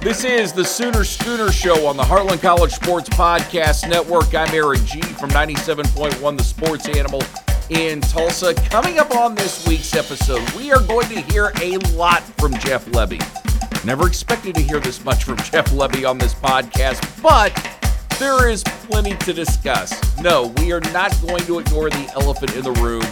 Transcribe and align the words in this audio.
This 0.00 0.24
is 0.24 0.54
the 0.54 0.64
Sooner 0.64 1.04
Schooner 1.04 1.52
Show 1.52 1.86
on 1.86 1.98
the 1.98 2.02
Heartland 2.02 2.40
College 2.40 2.72
Sports 2.72 3.10
Podcast 3.10 3.86
Network. 3.86 4.34
I'm 4.34 4.48
Erik 4.54 4.82
Gee 4.86 5.02
from 5.02 5.28
97.1 5.28 6.38
The 6.38 6.42
Sports 6.42 6.88
Animal 6.88 7.22
in 7.68 8.00
Tulsa. 8.00 8.54
Coming 8.54 8.98
up 8.98 9.14
on 9.14 9.34
this 9.34 9.66
week's 9.68 9.94
episode, 9.94 10.40
we 10.52 10.72
are 10.72 10.80
going 10.84 11.06
to 11.10 11.20
hear 11.20 11.52
a 11.60 11.76
lot 11.92 12.22
from 12.38 12.54
Jeff 12.60 12.86
Lebby. 12.86 13.20
Never 13.84 14.08
expected 14.08 14.54
to 14.54 14.62
hear 14.62 14.80
this 14.80 15.04
much 15.04 15.24
from 15.24 15.36
Jeff 15.36 15.66
Lebby 15.66 16.08
on 16.08 16.16
this 16.16 16.32
podcast, 16.32 17.22
but 17.22 17.52
there 18.18 18.48
is 18.48 18.64
plenty 18.64 19.14
to 19.16 19.34
discuss. 19.34 20.18
No, 20.18 20.54
we 20.56 20.72
are 20.72 20.80
not 20.92 21.14
going 21.20 21.44
to 21.44 21.58
ignore 21.58 21.90
the 21.90 22.10
elephant 22.14 22.56
in 22.56 22.64
the 22.64 22.72
room 22.72 23.02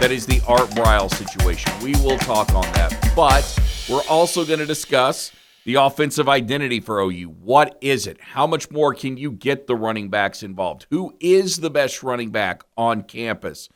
that 0.00 0.12
is 0.12 0.26
the 0.26 0.40
Art 0.46 0.70
Briles 0.70 1.12
situation. 1.14 1.72
We 1.82 1.94
will 2.04 2.18
talk 2.18 2.54
on 2.54 2.70
that. 2.74 3.12
But 3.16 3.58
we're 3.88 4.06
also 4.08 4.44
going 4.44 4.60
to 4.60 4.66
discuss 4.66 5.32
the 5.66 5.74
offensive 5.74 6.28
identity 6.28 6.78
for 6.78 7.00
OU. 7.00 7.24
What 7.42 7.76
is 7.80 8.06
it? 8.06 8.20
How 8.20 8.46
much 8.46 8.70
more 8.70 8.94
can 8.94 9.16
you 9.16 9.32
get 9.32 9.66
the 9.66 9.74
running 9.74 10.08
backs 10.08 10.44
involved? 10.44 10.86
Who 10.90 11.16
is 11.18 11.56
the 11.56 11.70
best 11.70 12.04
running 12.04 12.30
back 12.30 12.62
on 12.76 13.02
campus? 13.02 13.68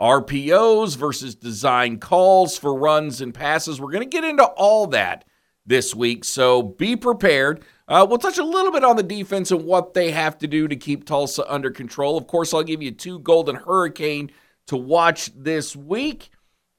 RPOs 0.00 0.96
versus 0.96 1.34
design 1.34 1.98
calls 1.98 2.56
for 2.56 2.74
runs 2.74 3.20
and 3.20 3.34
passes. 3.34 3.78
We're 3.78 3.92
going 3.92 4.08
to 4.08 4.16
get 4.16 4.24
into 4.24 4.42
all 4.42 4.86
that 4.88 5.26
this 5.66 5.94
week, 5.94 6.24
so 6.24 6.62
be 6.62 6.96
prepared. 6.96 7.62
Uh, 7.86 8.06
we'll 8.08 8.16
touch 8.16 8.38
a 8.38 8.44
little 8.44 8.72
bit 8.72 8.82
on 8.82 8.96
the 8.96 9.02
defense 9.02 9.50
and 9.50 9.66
what 9.66 9.92
they 9.92 10.12
have 10.12 10.38
to 10.38 10.46
do 10.46 10.66
to 10.66 10.76
keep 10.76 11.04
Tulsa 11.04 11.44
under 11.52 11.70
control. 11.70 12.16
Of 12.16 12.26
course, 12.26 12.54
I'll 12.54 12.62
give 12.62 12.80
you 12.80 12.90
two 12.90 13.18
Golden 13.18 13.56
Hurricane 13.56 14.30
to 14.68 14.78
watch 14.78 15.30
this 15.36 15.76
week. 15.76 16.30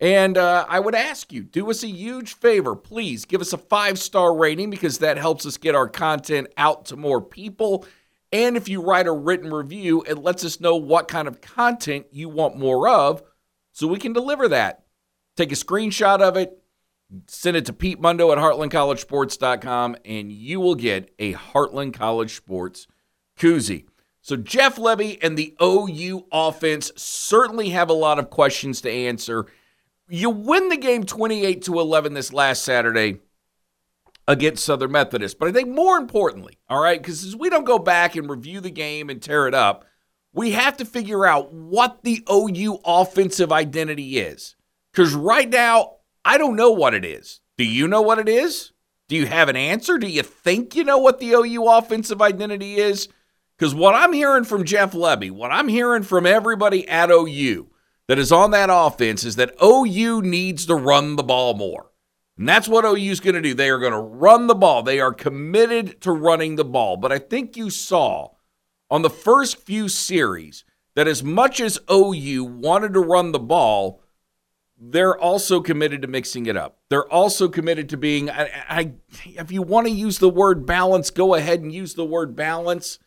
And 0.05 0.37
uh, 0.37 0.67
I 0.69 0.79
would 0.79 0.93
ask 0.93 1.33
you, 1.33 1.41
do 1.41 1.71
us 1.71 1.81
a 1.81 1.87
huge 1.87 2.35
favor. 2.35 2.75
Please 2.75 3.25
give 3.25 3.41
us 3.41 3.53
a 3.53 3.57
five 3.57 3.97
star 3.97 4.37
rating 4.37 4.69
because 4.69 4.99
that 4.99 5.17
helps 5.17 5.47
us 5.47 5.57
get 5.57 5.73
our 5.73 5.89
content 5.89 6.45
out 6.57 6.85
to 6.85 6.95
more 6.95 7.19
people. 7.19 7.87
And 8.31 8.55
if 8.55 8.69
you 8.69 8.83
write 8.83 9.07
a 9.07 9.11
written 9.11 9.51
review, 9.51 10.03
it 10.07 10.19
lets 10.19 10.45
us 10.45 10.61
know 10.61 10.75
what 10.75 11.07
kind 11.07 11.27
of 11.27 11.41
content 11.41 12.05
you 12.11 12.29
want 12.29 12.55
more 12.55 12.87
of 12.87 13.23
so 13.71 13.87
we 13.87 13.97
can 13.97 14.13
deliver 14.13 14.47
that. 14.49 14.83
Take 15.37 15.51
a 15.51 15.55
screenshot 15.55 16.21
of 16.21 16.37
it, 16.37 16.55
send 17.25 17.57
it 17.57 17.65
to 17.65 17.73
Pete 17.73 17.99
Mundo 17.99 18.31
at 18.31 18.37
heartlandcollegesports.com, 18.37 19.95
and 20.05 20.31
you 20.31 20.59
will 20.59 20.75
get 20.75 21.15
a 21.17 21.33
Heartland 21.33 21.95
College 21.95 22.35
Sports 22.35 22.85
koozie. 23.39 23.85
So, 24.21 24.35
Jeff 24.35 24.75
Lebby 24.75 25.17
and 25.23 25.35
the 25.35 25.55
OU 25.59 26.27
offense 26.31 26.91
certainly 26.95 27.69
have 27.69 27.89
a 27.89 27.93
lot 27.93 28.19
of 28.19 28.29
questions 28.29 28.81
to 28.81 28.91
answer. 28.91 29.47
You 30.07 30.29
win 30.29 30.69
the 30.69 30.77
game 30.77 31.03
28 31.03 31.63
to 31.63 31.79
11 31.79 32.13
this 32.13 32.31
last 32.31 32.63
Saturday 32.63 33.19
against 34.27 34.65
Southern 34.65 34.91
Methodist. 34.91 35.39
But 35.39 35.49
I 35.49 35.51
think 35.51 35.69
more 35.69 35.97
importantly, 35.97 36.57
all 36.69 36.81
right, 36.81 37.01
because 37.01 37.23
as 37.23 37.35
we 37.35 37.49
don't 37.49 37.65
go 37.65 37.79
back 37.79 38.15
and 38.15 38.29
review 38.29 38.59
the 38.59 38.71
game 38.71 39.09
and 39.09 39.21
tear 39.21 39.47
it 39.47 39.53
up, 39.53 39.85
we 40.33 40.51
have 40.51 40.77
to 40.77 40.85
figure 40.85 41.25
out 41.25 41.53
what 41.53 42.03
the 42.03 42.23
OU 42.31 42.79
offensive 42.85 43.51
identity 43.51 44.19
is. 44.19 44.55
Because 44.91 45.13
right 45.13 45.49
now, 45.49 45.97
I 46.23 46.37
don't 46.37 46.55
know 46.55 46.71
what 46.71 46.93
it 46.93 47.05
is. 47.05 47.41
Do 47.57 47.63
you 47.63 47.87
know 47.87 48.01
what 48.01 48.19
it 48.19 48.27
is? 48.27 48.71
Do 49.07 49.15
you 49.15 49.27
have 49.27 49.49
an 49.49 49.55
answer? 49.55 49.97
Do 49.97 50.07
you 50.07 50.23
think 50.23 50.75
you 50.75 50.83
know 50.83 50.97
what 50.97 51.19
the 51.19 51.31
OU 51.31 51.65
offensive 51.67 52.21
identity 52.21 52.75
is? 52.75 53.07
Because 53.57 53.73
what 53.73 53.95
I'm 53.95 54.11
hearing 54.11 54.43
from 54.43 54.65
Jeff 54.65 54.91
Lebby, 54.93 55.31
what 55.31 55.51
I'm 55.51 55.67
hearing 55.67 56.03
from 56.03 56.25
everybody 56.25 56.87
at 56.87 57.11
OU 57.11 57.69
that 58.07 58.19
is 58.19 58.31
on 58.31 58.51
that 58.51 58.69
offense 58.71 59.23
is 59.23 59.35
that 59.35 59.55
OU 59.63 60.21
needs 60.21 60.65
to 60.65 60.75
run 60.75 61.15
the 61.15 61.23
ball 61.23 61.53
more. 61.53 61.91
And 62.37 62.47
that's 62.47 62.67
what 62.67 62.85
OU 62.85 63.11
is 63.11 63.19
going 63.19 63.35
to 63.35 63.41
do. 63.41 63.53
They 63.53 63.69
are 63.69 63.79
going 63.79 63.93
to 63.93 63.99
run 63.99 64.47
the 64.47 64.55
ball. 64.55 64.83
They 64.83 64.99
are 64.99 65.13
committed 65.13 66.01
to 66.01 66.11
running 66.11 66.55
the 66.55 66.65
ball. 66.65 66.97
But 66.97 67.11
I 67.11 67.19
think 67.19 67.55
you 67.55 67.69
saw 67.69 68.31
on 68.91 69.01
the 69.01 69.09
first 69.09 69.57
few 69.57 69.87
series 69.87 70.65
that 70.95 71.07
as 71.07 71.23
much 71.23 71.59
as 71.59 71.79
OU 71.91 72.43
wanted 72.43 72.93
to 72.93 72.99
run 72.99 73.31
the 73.31 73.39
ball, 73.39 74.01
they're 74.77 75.17
also 75.17 75.61
committed 75.61 76.01
to 76.01 76.07
mixing 76.07 76.45
it 76.45 76.57
up. 76.57 76.79
They're 76.89 77.11
also 77.11 77.47
committed 77.47 77.89
to 77.89 77.97
being 77.97 78.29
I, 78.29 78.51
I 78.67 78.91
if 79.23 79.51
you 79.51 79.61
want 79.61 79.87
to 79.87 79.93
use 79.93 80.19
the 80.19 80.29
word 80.29 80.65
balance, 80.65 81.09
go 81.09 81.33
ahead 81.35 81.61
and 81.61 81.73
use 81.73 81.93
the 81.93 82.05
word 82.05 82.35
balance 82.35 82.99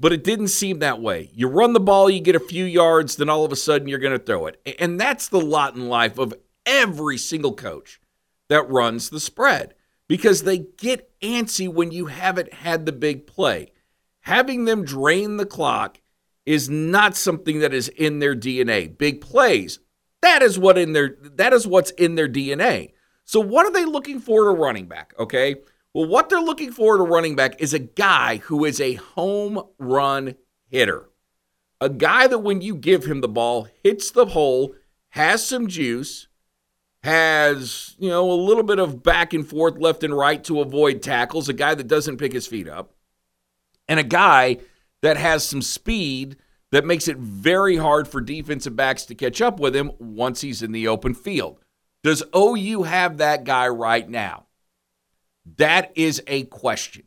but 0.00 0.12
it 0.12 0.24
didn't 0.24 0.48
seem 0.48 0.80
that 0.80 1.00
way. 1.00 1.30
You 1.32 1.48
run 1.48 1.72
the 1.72 1.80
ball, 1.80 2.10
you 2.10 2.20
get 2.20 2.36
a 2.36 2.40
few 2.40 2.64
yards, 2.64 3.16
then 3.16 3.28
all 3.28 3.44
of 3.44 3.52
a 3.52 3.56
sudden 3.56 3.88
you're 3.88 3.98
going 3.98 4.18
to 4.18 4.24
throw 4.24 4.46
it. 4.46 4.60
And 4.78 5.00
that's 5.00 5.28
the 5.28 5.40
lot 5.40 5.76
in 5.76 5.88
life 5.88 6.18
of 6.18 6.34
every 6.66 7.18
single 7.18 7.54
coach 7.54 8.00
that 8.48 8.68
runs 8.68 9.10
the 9.10 9.20
spread 9.20 9.74
because 10.08 10.42
they 10.42 10.58
get 10.58 11.10
antsy 11.20 11.68
when 11.68 11.90
you 11.90 12.06
haven't 12.06 12.52
had 12.52 12.86
the 12.86 12.92
big 12.92 13.26
play. 13.26 13.72
Having 14.20 14.64
them 14.64 14.84
drain 14.84 15.36
the 15.36 15.46
clock 15.46 16.00
is 16.46 16.68
not 16.68 17.16
something 17.16 17.60
that 17.60 17.74
is 17.74 17.88
in 17.88 18.18
their 18.18 18.34
DNA. 18.34 18.96
Big 18.96 19.20
plays, 19.20 19.78
that 20.22 20.42
is 20.42 20.58
what 20.58 20.78
in 20.78 20.92
their 20.92 21.16
that 21.20 21.52
is 21.52 21.66
what's 21.66 21.90
in 21.92 22.14
their 22.14 22.28
DNA. 22.28 22.92
So 23.24 23.40
what 23.40 23.66
are 23.66 23.72
they 23.72 23.84
looking 23.84 24.20
for 24.20 24.44
to 24.44 24.50
running 24.50 24.86
back, 24.86 25.14
okay? 25.18 25.56
Well, 25.94 26.08
what 26.08 26.28
they're 26.28 26.40
looking 26.40 26.72
for 26.72 26.96
to 26.96 27.04
running 27.04 27.36
back 27.36 27.60
is 27.60 27.72
a 27.72 27.78
guy 27.78 28.38
who 28.38 28.64
is 28.64 28.80
a 28.80 28.94
home 28.94 29.62
run 29.78 30.34
hitter. 30.68 31.08
A 31.80 31.88
guy 31.88 32.26
that 32.26 32.40
when 32.40 32.60
you 32.60 32.74
give 32.74 33.04
him 33.04 33.20
the 33.20 33.28
ball, 33.28 33.68
hits 33.84 34.10
the 34.10 34.26
hole, 34.26 34.74
has 35.10 35.46
some 35.46 35.68
juice, 35.68 36.26
has, 37.04 37.94
you 37.98 38.08
know, 38.08 38.28
a 38.28 38.34
little 38.34 38.64
bit 38.64 38.80
of 38.80 39.04
back 39.04 39.32
and 39.32 39.46
forth 39.46 39.78
left 39.78 40.02
and 40.02 40.16
right 40.16 40.42
to 40.44 40.60
avoid 40.60 41.00
tackles, 41.00 41.48
a 41.48 41.52
guy 41.52 41.74
that 41.74 41.86
doesn't 41.86 42.16
pick 42.16 42.32
his 42.32 42.48
feet 42.48 42.68
up, 42.68 42.94
and 43.86 44.00
a 44.00 44.04
guy 44.04 44.58
that 45.02 45.16
has 45.16 45.46
some 45.46 45.62
speed 45.62 46.36
that 46.72 46.84
makes 46.84 47.06
it 47.06 47.18
very 47.18 47.76
hard 47.76 48.08
for 48.08 48.20
defensive 48.20 48.74
backs 48.74 49.04
to 49.04 49.14
catch 49.14 49.40
up 49.40 49.60
with 49.60 49.76
him 49.76 49.92
once 50.00 50.40
he's 50.40 50.62
in 50.62 50.72
the 50.72 50.88
open 50.88 51.14
field. 51.14 51.60
Does 52.02 52.24
OU 52.34 52.82
have 52.82 53.18
that 53.18 53.44
guy 53.44 53.68
right 53.68 54.08
now? 54.08 54.43
That 55.56 55.92
is 55.94 56.22
a 56.26 56.44
question. 56.44 57.04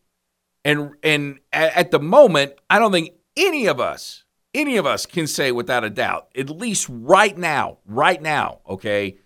And 0.63 0.91
and 1.03 1.39
at 1.53 1.91
the 1.91 1.99
moment, 1.99 2.53
I 2.69 2.79
don't 2.79 2.91
think 2.91 3.11
any 3.35 3.67
of 3.67 3.79
us, 3.79 4.25
any 4.53 4.77
of 4.77 4.85
us 4.85 5.05
can 5.05 5.27
say 5.27 5.51
without 5.51 5.83
a 5.83 5.89
doubt, 5.89 6.27
at 6.35 6.49
least 6.49 6.87
right 6.89 7.37
now, 7.37 7.77
right 7.85 8.21
now, 8.21 8.59
okay, 8.67 9.17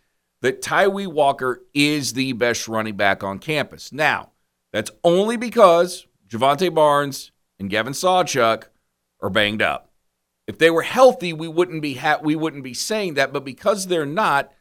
that 0.42 0.62
Tawee 0.62 1.08
Walker 1.08 1.62
is 1.74 2.14
the 2.14 2.34
best 2.34 2.68
running 2.68 2.96
back 2.96 3.24
on 3.24 3.40
campus. 3.40 3.92
Now, 3.92 4.32
that's 4.72 4.92
only 5.04 5.38
because 5.38 6.06
Jovantae 6.28 6.74
Barnes 6.74 7.32
and 7.60 7.70
Gavin 7.70 7.94
Sawchuk 7.94 8.66
are 9.22 9.30
banged 9.30 9.62
up. 9.62 9.92
If 10.48 10.58
they 10.58 10.70
were 10.70 10.82
healthy, 10.82 11.34
we 11.34 11.48
wouldn't 11.48 11.82
be 11.82 11.96
ha- 11.96 12.20
we 12.22 12.36
wouldn't 12.36 12.64
be 12.64 12.74
saying 12.74 13.14
that, 13.16 13.32
but 13.32 13.46
because 13.46 13.88
they're 13.88 14.06
not, 14.06 14.52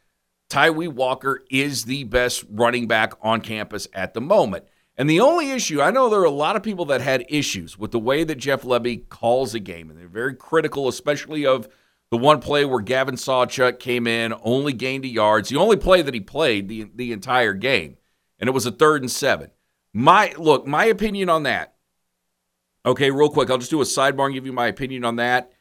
Tawee 0.51 0.89
Walker 0.89 1.45
is 1.49 1.85
the 1.85 2.03
best 2.03 2.43
running 2.49 2.85
back 2.85 3.13
on 3.21 3.39
campus 3.39 3.87
at 3.93 4.13
the 4.13 4.19
moment. 4.19 4.65
And 4.97 5.09
the 5.09 5.21
only 5.21 5.51
issue, 5.51 5.81
I 5.81 5.91
know 5.91 6.09
there 6.09 6.19
are 6.19 6.25
a 6.25 6.29
lot 6.29 6.57
of 6.57 6.61
people 6.61 6.83
that 6.85 6.99
had 6.99 7.25
issues 7.29 7.77
with 7.77 7.91
the 7.91 7.99
way 7.99 8.25
that 8.25 8.35
Jeff 8.35 8.63
Lebby 8.63 9.07
calls 9.07 9.55
a 9.55 9.59
game, 9.59 9.89
and 9.89 9.97
they're 9.97 10.09
very 10.09 10.35
critical, 10.35 10.89
especially 10.89 11.45
of 11.45 11.69
the 12.11 12.17
one 12.17 12.41
play 12.41 12.65
where 12.65 12.81
Gavin 12.81 13.15
Sawchuk 13.15 13.79
came 13.79 14.05
in, 14.05 14.33
only 14.43 14.73
gained 14.73 15.05
a 15.05 15.07
yard. 15.07 15.15
yards, 15.15 15.49
the 15.49 15.55
only 15.55 15.77
play 15.77 16.01
that 16.01 16.13
he 16.13 16.19
played 16.19 16.67
the, 16.67 16.91
the 16.93 17.13
entire 17.13 17.53
game, 17.53 17.95
and 18.37 18.49
it 18.49 18.53
was 18.53 18.65
a 18.65 18.71
third 18.71 19.01
and 19.01 19.09
seven. 19.09 19.51
My 19.93 20.33
look, 20.37 20.67
my 20.67 20.83
opinion 20.85 21.29
on 21.29 21.43
that. 21.43 21.75
Okay, 22.85 23.09
real 23.09 23.29
quick, 23.29 23.49
I'll 23.49 23.57
just 23.57 23.71
do 23.71 23.81
a 23.81 23.85
sidebar 23.85 24.25
and 24.25 24.33
give 24.33 24.45
you 24.45 24.51
my 24.51 24.67
opinion 24.67 25.05
on 25.05 25.15
that 25.15 25.53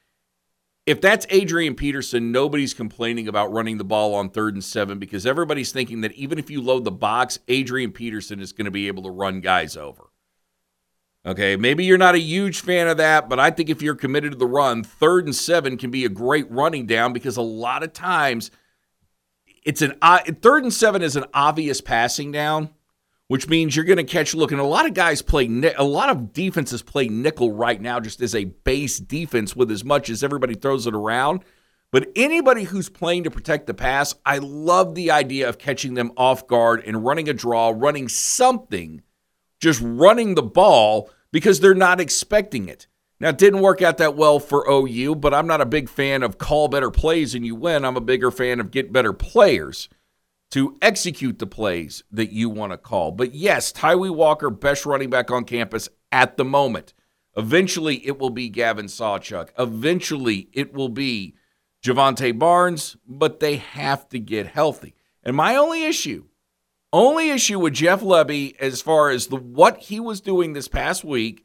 if 0.91 1.01
that's 1.01 1.25
Adrian 1.31 1.77
Peterson, 1.77 2.33
nobody's 2.33 2.75
complaining 2.75 3.28
about 3.28 3.53
running 3.53 3.78
the 3.78 3.84
ball 3.84 4.12
on 4.15 4.28
third 4.28 4.55
and 4.55 4.65
seven 4.65 4.99
because 4.99 5.25
everybody's 5.25 5.71
thinking 5.71 6.01
that 6.01 6.12
even 6.12 6.37
if 6.37 6.51
you 6.51 6.61
load 6.61 6.83
the 6.83 6.91
box, 6.91 7.39
Adrian 7.47 7.93
Peterson 7.93 8.41
is 8.41 8.53
going 8.53 8.65
to 8.65 8.73
be 8.73 8.89
able 8.89 9.05
to 9.05 9.11
run 9.11 9.41
guys 9.41 9.77
over. 9.77 10.11
Okay, 11.25 11.54
maybe 11.54 11.84
you're 11.84 11.97
not 11.97 12.16
a 12.16 12.21
huge 12.21 12.63
fan 12.63 12.89
of 12.89 12.97
that, 12.97 13.28
but 13.28 13.39
I 13.39 13.51
think 13.51 13.71
if 13.71 13.83
you're 13.83 13.95
committed 13.95 14.33
to 14.33 14.39
the 14.39 14.47
run, 14.47 14.83
third 14.83 15.27
and 15.27 15.37
seven 15.37 15.77
can 15.77 15.92
be 15.92 16.04
a 16.04 16.09
great 16.09 16.51
running 16.51 16.87
down 16.87 17.13
because 17.13 17.36
a 17.36 17.43
lot 17.43 17.84
of 17.84 17.93
times 17.93 18.51
it's 19.63 19.83
an 19.83 19.95
uh, 20.03 20.21
third 20.43 20.65
and 20.65 20.72
seven 20.72 21.03
is 21.03 21.15
an 21.15 21.27
obvious 21.33 21.81
passing 21.81 22.33
down 22.33 22.71
which 23.30 23.48
means 23.48 23.77
you're 23.77 23.84
going 23.84 23.97
to 23.97 24.03
catch 24.03 24.34
look. 24.34 24.50
And 24.50 24.60
a 24.60 24.65
lot 24.65 24.86
of 24.86 24.94
guys 24.94 25.22
play, 25.22 25.47
a 25.78 25.84
lot 25.84 26.10
of 26.10 26.32
defenses 26.32 26.82
play 26.82 27.06
nickel 27.06 27.53
right 27.53 27.80
now 27.80 28.00
just 28.00 28.21
as 28.21 28.34
a 28.34 28.47
base 28.47 28.98
defense 28.98 29.54
with 29.54 29.71
as 29.71 29.84
much 29.84 30.10
as 30.10 30.24
everybody 30.24 30.56
throws 30.56 30.84
it 30.88 30.97
around. 30.97 31.44
But 31.92 32.09
anybody 32.16 32.65
who's 32.65 32.88
playing 32.88 33.22
to 33.22 33.30
protect 33.30 33.68
the 33.68 33.74
pass, 33.74 34.16
I 34.27 34.38
love 34.38 34.97
the 34.97 35.12
idea 35.12 35.48
of 35.48 35.59
catching 35.59 35.94
them 35.94 36.10
off 36.16 36.48
guard 36.48 36.82
and 36.84 37.04
running 37.04 37.28
a 37.28 37.32
draw, 37.32 37.72
running 37.72 38.09
something, 38.09 39.00
just 39.60 39.80
running 39.80 40.34
the 40.34 40.42
ball 40.42 41.09
because 41.30 41.60
they're 41.60 41.72
not 41.72 42.00
expecting 42.00 42.68
it. 42.68 42.88
Now, 43.21 43.28
it 43.28 43.38
didn't 43.38 43.60
work 43.60 43.80
out 43.80 43.98
that 43.98 44.16
well 44.16 44.41
for 44.41 44.68
OU, 44.68 45.15
but 45.15 45.33
I'm 45.33 45.47
not 45.47 45.60
a 45.60 45.66
big 45.66 45.88
fan 45.88 46.24
of 46.24 46.38
call 46.38 46.66
better 46.66 46.91
plays 46.91 47.36
and 47.36 47.47
you 47.47 47.54
win. 47.54 47.84
I'm 47.84 47.97
a 47.97 48.00
bigger 48.00 48.33
fan 48.33 48.59
of 48.59 48.72
get 48.72 48.92
better 48.92 49.12
players. 49.12 49.88
To 50.52 50.76
execute 50.82 51.38
the 51.38 51.47
plays 51.47 52.02
that 52.10 52.32
you 52.32 52.50
want 52.50 52.72
to 52.72 52.78
call. 52.78 53.12
But 53.12 53.34
yes, 53.34 53.72
Tawee 53.72 54.12
Walker, 54.12 54.50
best 54.50 54.84
running 54.84 55.08
back 55.08 55.30
on 55.30 55.44
campus 55.44 55.88
at 56.10 56.36
the 56.36 56.44
moment. 56.44 56.92
Eventually, 57.36 58.04
it 58.06 58.18
will 58.18 58.30
be 58.30 58.48
Gavin 58.48 58.86
Sawchuk. 58.86 59.50
Eventually, 59.56 60.48
it 60.52 60.72
will 60.72 60.88
be 60.88 61.36
Jovantae 61.84 62.36
Barnes, 62.36 62.97
but 63.06 63.41
they 63.41 63.56
have 63.56 64.08
to 64.08 64.18
get 64.18 64.48
healthy. 64.48 64.94
And 65.22 65.36
my 65.36 65.54
only 65.54 65.84
issue, 65.84 66.26
only 66.92 67.30
issue 67.30 67.60
with 67.60 67.74
Jeff 67.74 68.00
Lebby 68.00 68.56
as 68.58 68.82
far 68.82 69.10
as 69.10 69.28
the 69.28 69.36
what 69.36 69.78
he 69.78 70.00
was 70.00 70.20
doing 70.20 70.52
this 70.52 70.68
past 70.68 71.04
week 71.04 71.44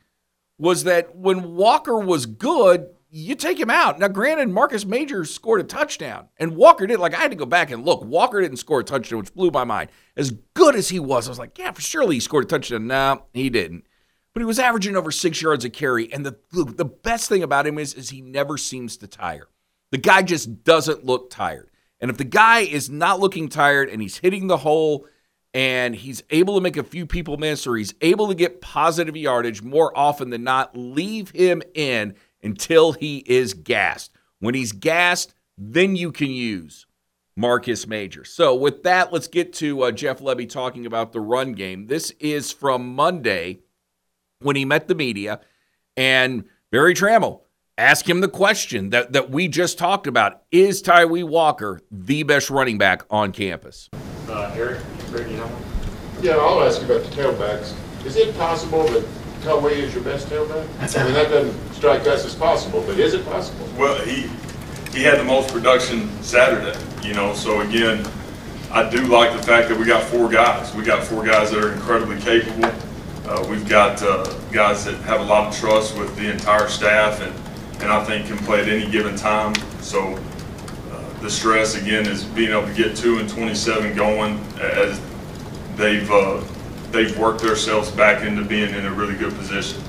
was 0.58 0.84
that 0.86 1.16
when 1.16 1.56
Walker 1.56 2.00
was 2.00 2.26
good, 2.26 2.88
you 3.18 3.34
take 3.34 3.58
him 3.58 3.70
out. 3.70 3.98
Now, 3.98 4.10
granted, 4.10 4.50
Marcus 4.50 4.86
Major 4.86 5.24
scored 5.24 5.62
a 5.62 5.64
touchdown, 5.64 6.28
and 6.38 6.58
Walker 6.58 6.86
did. 6.86 7.00
Like, 7.00 7.14
I 7.14 7.22
had 7.22 7.32
to 7.32 7.38
go 7.38 7.46
back 7.46 7.72
and 7.72 7.86
look. 7.86 8.04
Walker 8.04 8.42
didn't 8.42 8.58
score 8.58 8.82
a 8.82 8.84
touchdown, 8.84 9.20
which 9.20 9.34
blew 9.34 9.52
my 9.52 9.64
mind. 9.64 9.90
As 10.18 10.32
good 10.54 10.76
as 10.76 10.90
he 10.90 11.00
was, 11.00 11.26
I 11.26 11.32
was 11.32 11.40
like, 11.40 11.58
yeah, 11.58 11.72
for 11.72 11.80
surely 11.80 12.16
he 12.16 12.20
scored 12.20 12.44
a 12.44 12.48
touchdown. 12.48 12.88
No, 12.88 13.24
he 13.34 13.50
didn't. 13.50 13.86
But 14.34 14.42
he 14.42 14.46
was 14.46 14.60
averaging 14.60 14.98
over 14.98 15.12
six 15.12 15.42
yards 15.42 15.64
a 15.64 15.70
carry. 15.70 16.12
And 16.12 16.26
the, 16.26 16.36
the 16.52 16.84
best 16.84 17.30
thing 17.30 17.42
about 17.42 17.66
him 17.66 17.80
is, 17.80 17.94
is 17.94 18.10
he 18.10 18.20
never 18.20 18.58
seems 18.58 18.98
to 18.98 19.08
tire. 19.08 19.48
The 19.92 19.98
guy 19.98 20.22
just 20.22 20.66
doesn't 20.66 21.06
look 21.06 21.30
tired. 21.30 21.70
And 22.02 22.12
if 22.12 22.18
the 22.18 22.26
guy 22.26 22.62
is 22.62 22.90
not 22.90 23.22
looking 23.22 23.48
tired 23.48 23.88
and 23.88 24.02
he's 24.02 24.18
hitting 24.18 24.48
the 24.48 24.58
hole 24.58 25.08
and 25.54 25.96
he's 25.96 26.22
able 26.32 26.56
to 26.56 26.62
make 26.62 26.76
a 26.76 26.84
few 26.84 27.06
people 27.06 27.38
miss 27.38 27.66
or 27.66 27.78
he's 27.78 27.96
able 28.02 28.28
to 28.28 28.36
get 28.36 28.60
positive 28.60 29.16
yardage 29.16 29.62
more 29.62 29.98
often 29.98 30.32
than 30.32 30.44
not, 30.44 30.76
leave 30.76 31.30
him 31.30 31.62
in 31.74 32.14
until 32.46 32.94
he 32.94 33.18
is 33.26 33.54
gassed. 33.54 34.12
When 34.40 34.56
he's 34.56 34.72
gassed, 34.72 35.34
then 35.58 35.96
you 35.96 36.12
can 36.12 36.30
use 36.30 36.86
Marcus 37.36 37.88
Major. 37.88 38.24
So, 38.24 38.56
with 38.56 38.84
that, 38.84 39.12
let's 39.12 39.28
get 39.28 39.52
to 39.54 39.84
uh, 39.84 39.92
Jeff 39.92 40.20
Lebby 40.20 40.48
talking 40.48 40.86
about 40.86 41.12
the 41.12 41.20
run 41.20 41.54
game. 41.54 41.88
This 41.88 42.12
is 42.20 42.52
from 42.52 42.96
Monday 42.96 43.60
when 44.40 44.56
he 44.56 44.64
met 44.64 44.88
the 44.88 44.96
media, 44.96 45.42
and 45.98 46.46
Berry 46.72 46.94
Tramel 46.94 47.42
asked 47.78 48.08
him 48.08 48.22
the 48.22 48.30
question 48.30 48.92
that, 48.92 49.12
that 49.14 49.30
we 49.30 49.48
just 49.48 49.78
talked 49.78 50.08
about 50.08 50.44
Is 50.52 50.82
Tawee 50.82 51.28
Walker 51.28 51.82
the 51.92 52.24
best 52.24 52.50
running 52.50 52.78
back 52.78 53.04
on 53.10 53.32
campus? 53.32 53.90
Uh, 54.30 54.54
Eric, 54.56 54.82
you 55.12 55.38
know? 55.38 55.52
Yeah, 56.22 56.38
I'll 56.38 56.64
ask 56.64 56.82
you 56.82 56.88
about 56.88 57.10
the 57.10 57.16
tailbacks. 57.16 57.74
Is 58.06 58.16
it 58.16 58.36
possible 58.38 58.88
that 58.88 59.06
Tawee 59.42 59.74
is 59.74 59.94
your 59.94 60.04
best 60.04 60.28
tailback? 60.28 60.68
I 60.98 61.04
mean, 61.04 61.14
that 61.14 61.30
doesn't 61.30 61.74
strike 61.74 62.02
us 62.08 62.26
as 62.26 62.36
possible, 62.36 62.84
but 62.86 63.00
is 63.00 63.14
it 63.14 63.26
possible? 63.26 63.68
Well, 63.78 64.00
he 64.04 64.30
he 64.94 65.04
had 65.04 65.20
the 65.20 65.24
most 65.24 65.52
production 65.52 66.10
Saturday, 66.24 66.78
you 67.06 67.14
know. 67.14 67.34
So 67.34 67.62
again, 67.62 68.06
I 68.72 68.90
do 68.90 69.06
like 69.08 69.36
the 69.36 69.44
fact 69.44 69.70
that 69.70 69.78
we 69.78 69.86
got 69.86 70.04
four 70.04 70.30
guys. 70.30 70.74
We 70.74 70.84
got 70.84 71.04
four 71.04 71.24
guys 71.24 71.52
that 71.52 71.64
are 71.64 71.74
incredibly 71.74 72.20
capable. 72.20 72.72
Uh, 73.28 73.46
we've 73.50 73.68
got 73.68 74.02
uh, 74.02 74.24
guys 74.52 74.86
that 74.86 74.96
have 75.02 75.20
a 75.22 75.24
lot 75.24 75.48
of 75.48 75.60
trust 75.60 75.98
with 75.98 76.16
the 76.16 76.32
entire 76.32 76.68
staff, 76.68 77.22
and 77.22 77.34
and 77.82 77.92
I 77.92 78.04
think 78.04 78.28
can 78.28 78.38
play 78.38 78.62
at 78.62 78.70
any 78.70 78.90
given 78.90 79.16
time. 79.16 79.54
So 79.82 80.18
uh, 80.92 81.20
the 81.22 81.30
stress 81.30 81.76
again 81.76 82.08
is 82.08 82.24
being 82.24 82.52
able 82.52 82.68
to 82.68 82.74
get 82.74 82.96
two 82.96 83.18
and 83.18 83.30
27 83.30 83.96
going 83.96 84.40
as 84.60 85.00
they've 85.76 86.10
uh, 86.10 86.42
they've 86.96 87.18
worked 87.20 87.42
themselves 87.42 87.92
back 87.92 88.24
into 88.24 88.44
being 88.44 88.74
in 88.74 88.86
a 88.86 88.92
really 88.92 89.16
good 89.16 89.34
position. 89.36 89.82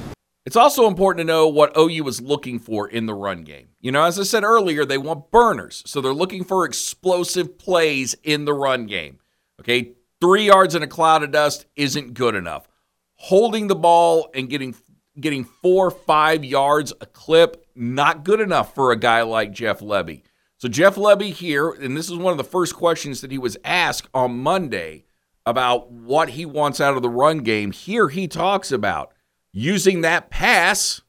It's 0.45 0.57
also 0.57 0.87
important 0.87 1.27
to 1.27 1.33
know 1.33 1.49
what 1.49 1.77
OU 1.77 2.05
was 2.05 2.21
looking 2.21 2.59
for 2.59 2.89
in 2.89 3.07
the 3.07 3.15
run 3.15 3.43
game. 3.43 3.69
You 3.81 3.93
know, 3.93 4.05
as 4.05 4.19
I 4.19 4.25
said 4.25 4.45
earlier, 4.45 4.85
they 4.85 4.99
want 4.99 5.31
burners. 5.31 5.83
So 5.87 6.01
they're 6.01 6.13
looking 6.13 6.45
for 6.45 6.65
explosive 6.65 7.59
plays 7.59 8.15
in 8.23 8.45
the 8.45 8.55
run 8.55 8.87
game. 8.87 9.19
Okay, 9.61 9.93
three 10.21 10.45
yards 10.45 10.75
in 10.75 10.83
a 10.83 10.87
cloud 10.87 11.23
of 11.23 11.33
dust 11.33 11.67
isn't 11.75 12.15
good 12.15 12.35
enough. 12.35 12.69
Holding 13.15 13.69
the 13.69 13.75
ball 13.75 14.31
and 14.35 14.49
getting 14.49 14.75
getting 15.19 15.45
four, 15.45 15.91
five 15.91 16.45
yards 16.45 16.93
a 17.01 17.07
clip, 17.07 17.67
not 17.75 18.23
good 18.23 18.41
enough 18.41 18.75
for 18.75 18.93
a 18.93 18.99
guy 18.99 19.23
like 19.23 19.51
Jeff 19.53 19.81
Lebby. 19.81 20.23
So 20.59 20.69
Jeff 20.69 20.97
Lebby 20.97 21.33
here, 21.33 21.71
and 21.71 21.97
this 21.97 22.11
is 22.11 22.17
one 22.17 22.33
of 22.33 22.39
the 22.39 22.45
first 22.45 22.77
questions 22.77 23.21
that 23.23 23.33
he 23.33 23.39
was 23.39 23.57
asked 23.65 24.09
on 24.15 24.39
Monday 24.39 25.06
about 25.47 25.91
what 25.91 26.31
he 26.31 26.45
wants 26.45 26.81
out 26.81 26.97
of 26.97 27.03
the 27.03 27.09
run 27.09 27.39
game. 27.39 27.71
Here 27.71 28.09
he 28.09 28.27
talks 28.27 28.73
about 28.73 29.13
using 29.53 30.01
that 30.03 30.29
pass 30.29 31.01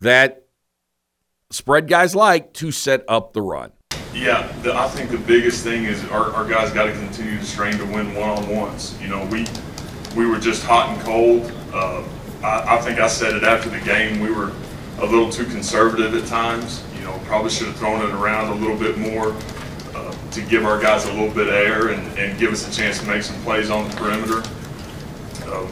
that 0.00 0.46
spread 1.50 1.86
guys 1.86 2.14
like 2.14 2.52
to 2.54 2.72
set 2.72 3.04
up 3.06 3.34
the 3.34 3.42
run. 3.42 3.72
Yeah, 4.14 4.50
the, 4.62 4.74
I 4.74 4.88
think 4.88 5.10
the 5.10 5.18
biggest 5.18 5.62
thing 5.62 5.84
is 5.84 6.04
our, 6.06 6.32
our 6.32 6.48
guys 6.48 6.72
got 6.72 6.84
to 6.84 6.92
continue 6.92 7.38
to 7.38 7.44
strain 7.44 7.76
to 7.78 7.84
win 7.84 8.14
one 8.14 8.30
on 8.30 8.48
ones. 8.48 8.96
You 9.02 9.08
know, 9.08 9.24
we 9.26 9.46
we 10.16 10.26
were 10.26 10.38
just 10.38 10.64
hot 10.64 10.90
and 10.90 11.00
cold. 11.02 11.52
Uh, 11.72 12.02
I, 12.42 12.76
I 12.76 12.80
think 12.80 13.00
I 13.00 13.08
said 13.08 13.34
it 13.34 13.42
after 13.42 13.68
the 13.68 13.80
game. 13.80 14.20
We 14.20 14.30
were 14.30 14.52
a 14.98 15.06
little 15.06 15.30
too 15.30 15.44
conservative 15.44 16.14
at 16.14 16.26
times. 16.26 16.82
You 16.96 17.04
know, 17.04 17.20
probably 17.24 17.50
should 17.50 17.66
have 17.66 17.76
thrown 17.76 18.00
it 18.00 18.14
around 18.14 18.50
a 18.50 18.54
little 18.54 18.76
bit 18.76 18.96
more 18.96 19.36
to 20.34 20.42
give 20.42 20.64
our 20.64 20.80
guys 20.80 21.04
a 21.06 21.12
little 21.12 21.32
bit 21.32 21.48
of 21.48 21.54
air 21.54 21.88
and, 21.88 22.18
and 22.18 22.38
give 22.38 22.52
us 22.52 22.68
a 22.68 22.72
chance 22.72 22.98
to 22.98 23.06
make 23.06 23.22
some 23.22 23.40
plays 23.42 23.70
on 23.70 23.88
the 23.88 23.96
perimeter. 23.96 24.42
Uh, 25.46 25.66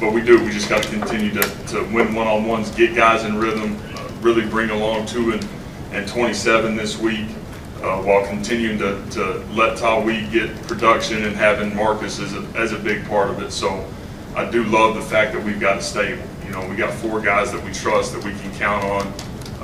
but 0.00 0.12
we 0.12 0.20
do. 0.20 0.44
We 0.44 0.50
just 0.50 0.68
got 0.68 0.82
to 0.82 0.88
continue 0.88 1.32
to, 1.32 1.42
to 1.68 1.82
win 1.92 2.14
one-on-ones, 2.14 2.70
get 2.72 2.94
guys 2.94 3.24
in 3.24 3.38
rhythm, 3.38 3.78
uh, 3.94 4.10
really 4.20 4.46
bring 4.46 4.70
along 4.70 5.06
two 5.06 5.32
and, 5.32 5.48
and 5.92 6.06
27 6.06 6.76
this 6.76 6.98
week, 6.98 7.28
uh, 7.82 8.02
while 8.02 8.26
continuing 8.26 8.78
to, 8.78 9.02
to 9.10 9.38
let 9.52 9.78
Tawee 9.78 10.30
get 10.30 10.54
production 10.66 11.24
and 11.24 11.34
having 11.34 11.74
Marcus 11.74 12.20
as 12.20 12.34
a, 12.34 12.40
as 12.56 12.72
a 12.72 12.78
big 12.78 13.06
part 13.06 13.30
of 13.30 13.40
it. 13.42 13.50
So 13.52 13.88
I 14.34 14.50
do 14.50 14.64
love 14.64 14.96
the 14.96 15.02
fact 15.02 15.32
that 15.32 15.42
we've 15.42 15.60
got 15.60 15.78
a 15.78 15.82
stable. 15.82 16.24
You 16.44 16.50
know, 16.50 16.68
we 16.68 16.76
got 16.76 16.92
four 16.92 17.20
guys 17.20 17.52
that 17.52 17.64
we 17.64 17.72
trust 17.72 18.12
that 18.12 18.22
we 18.24 18.32
can 18.32 18.52
count 18.56 18.84
on 18.84 19.14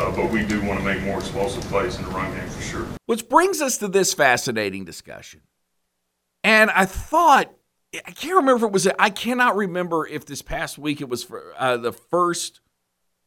uh, 0.01 0.11
but 0.17 0.31
we 0.31 0.43
do 0.45 0.63
want 0.67 0.79
to 0.79 0.85
make 0.85 1.03
more 1.03 1.19
explosive 1.19 1.63
plays 1.65 1.97
in 1.99 2.05
the 2.05 2.11
run 2.11 2.35
game 2.35 2.49
for 2.49 2.63
sure. 2.63 3.00
Which 3.11 3.29
brings 3.29 3.61
us 3.61 3.77
to 3.79 3.89
this 3.89 4.15
fascinating 4.15 4.85
discussion. 4.85 5.41
And 6.45 6.71
I 6.71 6.85
thought, 6.85 7.53
I 7.93 8.13
can't 8.13 8.37
remember 8.37 8.67
if 8.67 8.69
it 8.69 8.73
was, 8.73 8.87
I 9.01 9.11
cannot 9.11 9.57
remember 9.57 10.07
if 10.07 10.27
this 10.27 10.43
past 10.43 10.79
week 10.79 11.01
it 11.01 11.09
was 11.09 11.25
for, 11.25 11.53
uh, 11.59 11.77
the 11.77 11.91
first 11.91 12.61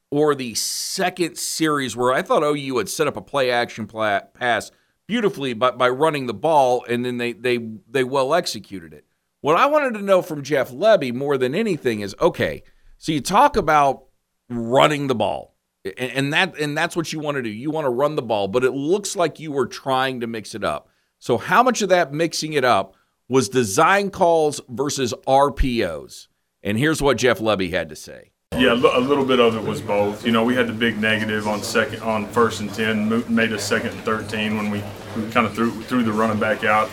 or 0.10 0.36
the 0.36 0.56
second 0.56 1.38
series 1.38 1.98
where 1.98 2.14
I 2.14 2.22
thought 2.22 2.44
OU 2.44 2.78
had 2.78 2.88
set 2.88 3.08
up 3.08 3.18
a 3.18 3.22
play 3.22 3.52
action 3.52 3.86
pass 3.86 4.72
beautifully 5.06 5.52
by, 5.52 5.72
by 5.72 5.90
running 5.90 6.28
the 6.28 6.34
ball 6.34 6.86
and 6.88 7.04
then 7.04 7.18
they, 7.18 7.34
they, 7.34 7.58
they 7.90 8.06
well 8.06 8.34
executed 8.34 8.94
it. 8.94 9.04
What 9.42 9.58
I 9.58 9.66
wanted 9.66 9.96
to 9.96 10.02
know 10.02 10.22
from 10.22 10.44
Jeff 10.44 10.72
Lebby 10.72 11.14
more 11.14 11.38
than 11.38 11.54
anything 11.54 12.00
is 12.00 12.16
okay, 12.22 12.64
so 12.98 13.12
you 13.12 13.20
talk 13.20 13.58
about 13.58 14.06
running 14.50 15.08
the 15.08 15.16
ball 15.16 15.53
and 15.98 16.34
that 16.34 16.58
and 16.58 16.78
that's 16.78 16.96
what 16.96 17.12
you 17.12 17.20
want 17.20 17.36
to 17.36 17.42
do. 17.42 17.50
You 17.50 17.72
want 17.72 17.86
to 17.86 17.90
run 17.90 18.16
the 18.16 18.22
ball, 18.22 18.48
but 18.48 18.64
it 18.64 18.72
looks 18.72 19.16
like 19.16 19.40
you 19.40 19.52
were 19.52 19.68
trying 19.68 20.22
to 20.22 20.28
mix 20.28 20.56
it 20.56 20.64
up. 20.64 20.90
So 21.20 21.38
how 21.38 21.64
much 21.64 21.82
of 21.82 21.90
that 21.90 22.14
mixing 22.14 22.54
it 22.54 22.64
up 22.64 22.96
was 23.30 23.50
design 23.50 24.10
calls 24.10 24.62
versus 24.70 25.14
RPOs? 25.28 26.28
And 26.62 26.78
here's 26.78 27.02
what 27.02 27.18
Jeff 27.18 27.40
Lebby 27.40 27.72
had 27.72 27.90
to 27.90 27.96
say. 27.96 28.32
Yeah, 28.54 28.74
a 28.74 28.76
little 28.76 29.26
bit 29.26 29.40
of 29.40 29.56
it 29.56 29.64
was 29.64 29.82
both. 29.82 30.26
You 30.26 30.32
know, 30.32 30.44
we 30.44 30.56
had 30.56 30.68
the 30.68 30.74
big 30.74 31.00
negative 31.00 31.48
on 31.48 31.64
second, 31.64 32.04
on 32.04 32.28
first 32.28 32.62
and 32.62 32.74
ten, 32.74 33.24
made 33.34 33.52
us 33.52 33.64
second 33.64 33.90
and 33.90 34.02
thirteen 34.02 34.58
when 34.58 34.70
we, 34.70 34.84
we 35.18 35.30
kind 35.32 35.48
of 35.48 35.54
threw 35.54 35.72
threw 35.84 36.04
the 36.04 36.14
running 36.14 36.40
back 36.40 36.64
out 36.64 36.90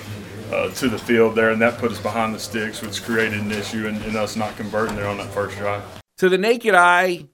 uh, 0.53 0.71
to 0.71 0.89
the 0.89 0.99
field 0.99 1.35
there, 1.35 1.51
and 1.51 1.61
that 1.61 1.79
put 1.79 1.93
us 1.93 2.01
behind 2.01 2.35
the 2.35 2.39
sticks, 2.39 2.81
which 2.81 3.03
created 3.03 3.41
an 3.41 3.53
issue 3.53 3.87
in, 3.87 4.03
in 4.03 4.17
us 4.17 4.37
not 4.37 4.57
converting 4.57 4.97
there 4.97 5.07
on 5.07 5.19
that 5.19 5.29
first 5.33 5.57
drive. 5.59 5.83
To 6.19 6.29
the 6.29 6.39
naked 6.39 6.75
eye, 6.75 7.27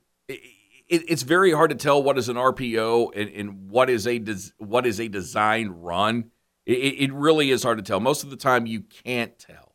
it, 0.88 1.04
it's 1.08 1.22
very 1.22 1.52
hard 1.52 1.70
to 1.70 1.76
tell 1.76 2.02
what 2.02 2.18
is 2.18 2.28
an 2.28 2.36
RPO 2.36 3.12
and, 3.14 3.30
and 3.30 3.70
what 3.70 3.90
is 3.90 4.06
a 4.06 4.18
des, 4.18 4.50
what 4.58 4.86
is 4.86 5.00
a 5.00 5.08
designed 5.08 5.84
run. 5.84 6.30
It, 6.64 6.72
it 6.72 7.12
really 7.12 7.50
is 7.50 7.62
hard 7.62 7.78
to 7.78 7.84
tell. 7.84 8.00
Most 8.00 8.24
of 8.24 8.30
the 8.30 8.36
time, 8.36 8.66
you 8.66 8.80
can't 8.82 9.38
tell. 9.38 9.74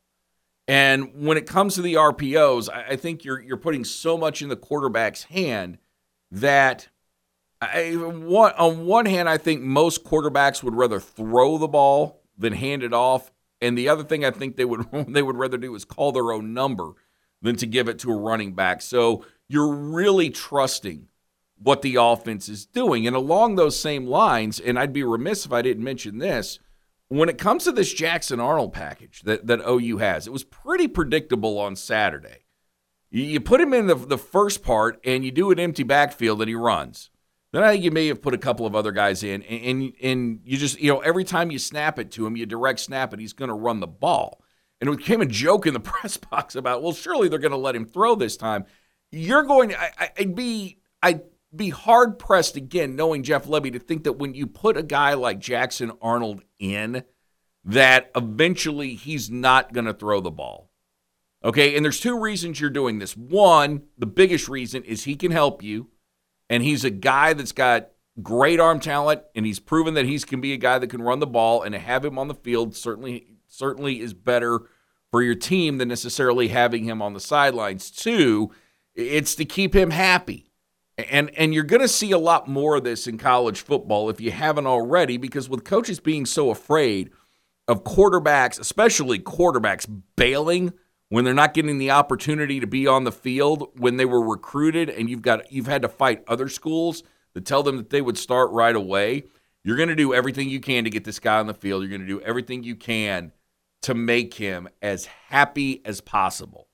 And 0.68 1.26
when 1.26 1.38
it 1.38 1.48
comes 1.48 1.76
to 1.76 1.82
the 1.82 1.96
RPOs, 1.96 2.70
I, 2.70 2.92
I 2.92 2.96
think 2.96 3.24
you're 3.24 3.42
you're 3.42 3.58
putting 3.58 3.84
so 3.84 4.18
much 4.18 4.42
in 4.42 4.50
the 4.50 4.56
quarterback's 4.56 5.24
hand 5.24 5.78
that 6.32 6.88
I, 7.62 7.92
one, 7.94 8.54
on 8.58 8.86
one 8.86 9.06
hand, 9.06 9.30
I 9.30 9.38
think 9.38 9.62
most 9.62 10.04
quarterbacks 10.04 10.64
would 10.64 10.76
rather 10.76 11.00
throw 11.00 11.58
the 11.58 11.68
ball 11.68 12.22
than 12.38 12.54
hand 12.54 12.84
it 12.84 12.94
off. 12.94 13.32
And 13.62 13.78
the 13.78 13.90
other 13.90 14.04
thing 14.04 14.26
I 14.26 14.32
think 14.32 14.56
they 14.56 14.66
would 14.66 14.88
they 15.10 15.22
would 15.22 15.36
rather 15.36 15.58
do 15.58 15.76
is 15.76 15.86
call 15.86 16.12
their 16.12 16.32
own 16.32 16.54
number 16.54 16.94
than 17.42 17.56
to 17.58 17.66
give 17.66 17.90
it 17.90 18.00
to 18.00 18.12
a 18.12 18.18
running 18.18 18.54
back. 18.54 18.82
So 18.82 19.26
you're 19.52 19.74
really 19.74 20.30
trusting 20.30 21.08
what 21.58 21.82
the 21.82 21.96
offense 21.96 22.48
is 22.48 22.66
doing. 22.66 23.06
And 23.06 23.16
along 23.16 23.56
those 23.56 23.78
same 23.78 24.08
lines, 24.08 24.60
and 24.60 24.80
I'd 24.80 24.94
be 24.94 25.04
remiss 25.04 25.46
if 25.46 25.52
I 25.52 25.62
didn't 25.62 25.84
mention 25.84 26.18
this, 26.20 26.58
when 27.10 27.28
it 27.28 27.38
comes 27.38 27.66
to 27.66 27.74
this 27.74 27.94
Jackson 27.94 28.40
Arnold 28.40 28.72
package 28.72 29.24
that, 29.24 29.48
that 29.48 29.60
OU 29.68 29.98
has, 29.98 30.26
it 30.26 30.34
was 30.34 30.46
pretty 30.46 30.88
predictable 30.88 31.60
on 31.60 31.76
Saturday. 31.76 32.46
You 33.10 33.42
put 33.42 33.60
him 33.60 33.74
in 33.74 33.88
the, 33.88 33.96
the 33.96 34.18
first 34.18 34.64
part 34.64 35.02
and 35.04 35.26
you 35.26 35.32
do 35.32 35.52
an 35.52 35.60
empty 35.60 35.84
backfield 35.84 36.42
and 36.42 36.48
he 36.48 36.56
runs. 36.56 37.10
then 37.52 37.62
I 37.62 37.74
think 37.74 37.84
you 37.84 37.92
may 37.92 38.08
have 38.08 38.22
put 38.22 38.34
a 38.34 38.38
couple 38.38 38.66
of 38.66 38.74
other 38.74 38.94
guys 38.94 39.22
in, 39.22 39.44
and, 39.44 39.64
and, 39.66 39.94
and 40.02 40.40
you 40.46 40.58
just, 40.58 40.80
you 40.80 40.94
know, 40.94 41.02
every 41.02 41.26
time 41.26 41.52
you 41.52 41.60
snap 41.60 42.00
it 42.00 42.10
to 42.12 42.26
him, 42.26 42.38
you 42.38 42.46
direct 42.46 42.80
snap 42.80 43.14
it, 43.14 43.20
he's 43.20 43.34
going 43.34 43.50
to 43.50 43.54
run 43.54 43.82
the 43.82 43.88
ball. 43.88 44.42
And 44.80 44.90
it 44.90 44.98
became 44.98 45.20
a 45.20 45.26
joke 45.26 45.68
in 45.68 45.74
the 45.74 45.80
press 45.82 46.16
box 46.16 46.56
about, 46.56 46.82
well, 46.82 46.94
surely 46.94 47.28
they're 47.28 47.38
going 47.38 47.52
to 47.52 47.58
let 47.58 47.76
him 47.76 47.86
throw 47.86 48.16
this 48.16 48.38
time. 48.38 48.66
You're 49.12 49.44
going 49.44 49.70
to, 49.70 49.82
I, 49.82 50.12
I'd 50.18 50.36
be, 50.36 50.80
I'd 51.02 51.22
be 51.56 51.70
hard 51.70 52.18
pressed 52.18 52.56
again, 52.56 52.96
knowing 52.96 53.24
Jeff 53.24 53.46
Lebby, 53.46 53.74
to 53.74 53.80
think 53.80 54.04
that 54.06 54.14
when 54.14 54.34
you 54.34 54.48
put 54.48 54.78
a 54.78 54.84
guy 54.84 55.14
like 55.14 55.40
Jackson 55.40 55.92
Arnold 56.02 56.44
in, 56.60 57.04
that 57.66 58.12
eventually 58.16 58.96
he's 58.96 59.30
not 59.30 59.74
going 59.74 59.86
to 59.86 59.94
throw 59.94 60.22
the 60.22 60.32
ball. 60.32 60.72
Okay, 61.44 61.76
and 61.76 61.84
there's 61.84 62.00
two 62.00 62.20
reasons 62.20 62.60
you're 62.60 62.70
doing 62.70 63.00
this. 63.00 63.18
One, 63.18 63.84
the 63.98 64.06
biggest 64.06 64.48
reason 64.48 64.84
is 64.84 65.04
he 65.04 65.16
can 65.16 65.32
help 65.32 65.64
you, 65.64 65.90
and 66.50 66.64
he's 66.64 66.84
a 66.84 66.92
guy 66.92 67.34
that's 67.34 67.52
got 67.52 67.90
great 68.22 68.60
arm 68.60 68.80
talent, 68.80 69.24
and 69.36 69.46
he's 69.46 69.60
proven 69.60 69.96
that 69.96 70.06
he's 70.06 70.24
can 70.24 70.40
be 70.40 70.54
a 70.54 70.58
guy 70.58 70.78
that 70.78 70.90
can 70.90 71.02
run 71.02 71.20
the 71.20 71.28
ball, 71.28 71.64
and 71.64 71.74
to 71.74 71.80
have 71.80 72.06
him 72.06 72.20
on 72.20 72.28
the 72.28 72.36
field 72.36 72.76
certainly 72.76 73.38
certainly 73.48 74.00
is 74.00 74.14
better 74.14 74.62
for 75.10 75.22
your 75.22 75.36
team 75.36 75.78
than 75.78 75.90
necessarily 75.90 76.48
having 76.50 76.86
him 76.86 77.02
on 77.02 77.14
the 77.14 77.20
sidelines. 77.20 77.92
Two, 77.92 78.52
it's 78.96 79.36
to 79.36 79.46
keep 79.46 79.76
him 79.76 79.92
happy. 79.92 80.52
And 80.98 81.32
and 81.38 81.54
you're 81.54 81.64
going 81.64 81.82
to 81.82 81.88
see 81.88 82.12
a 82.12 82.18
lot 82.18 82.48
more 82.48 82.76
of 82.76 82.84
this 82.84 83.08
in 83.08 83.18
college 83.18 83.62
football 83.62 84.10
if 84.10 84.22
you 84.22 84.32
haven't 84.32 84.68
already 84.68 85.18
because 85.18 85.50
with 85.50 85.64
coaches 85.64 86.00
being 86.00 86.26
so 86.26 86.52
afraid 86.52 87.10
of 87.68 87.84
quarterbacks, 87.84 88.60
especially 88.60 89.18
quarterbacks 89.18 89.88
bailing 90.16 90.74
when 91.12 91.26
they're 91.26 91.34
not 91.34 91.54
getting 91.54 91.78
the 91.78 91.92
opportunity 91.92 92.62
to 92.62 92.68
be 92.68 92.88
on 92.88 93.04
the 93.04 93.12
field 93.12 93.70
when 93.78 93.98
they 93.98 94.06
were 94.06 94.22
recruited 94.22 94.90
and 94.90 95.10
you've 95.10 95.22
got 95.22 95.52
you've 95.52 95.68
had 95.68 95.82
to 95.82 95.90
fight 95.90 96.24
other 96.28 96.48
schools 96.48 97.04
to 97.36 97.42
tell 97.42 97.64
them 97.64 97.78
that 97.78 97.90
they 97.90 98.02
would 98.02 98.18
start 98.18 98.50
right 98.52 98.76
away 98.76 99.24
you're 99.64 99.76
going 99.76 99.90
to 99.90 99.96
do 99.96 100.14
everything 100.14 100.50
you 100.50 100.62
can 100.62 100.86
to 100.86 100.90
get 100.90 101.04
this 101.04 101.20
guy 101.20 101.38
on 101.38 101.48
the 101.48 101.54
field 101.54 101.82
you're 101.82 101.90
going 101.90 102.02
to 102.02 102.08
do 102.08 102.22
everything 102.22 102.64
you 102.64 102.76
can 102.76 103.34
to 103.82 103.94
make 103.94 104.36
him 104.36 104.70
as 104.82 105.06
happy 105.06 105.82
as 105.86 106.00
possible 106.00 106.68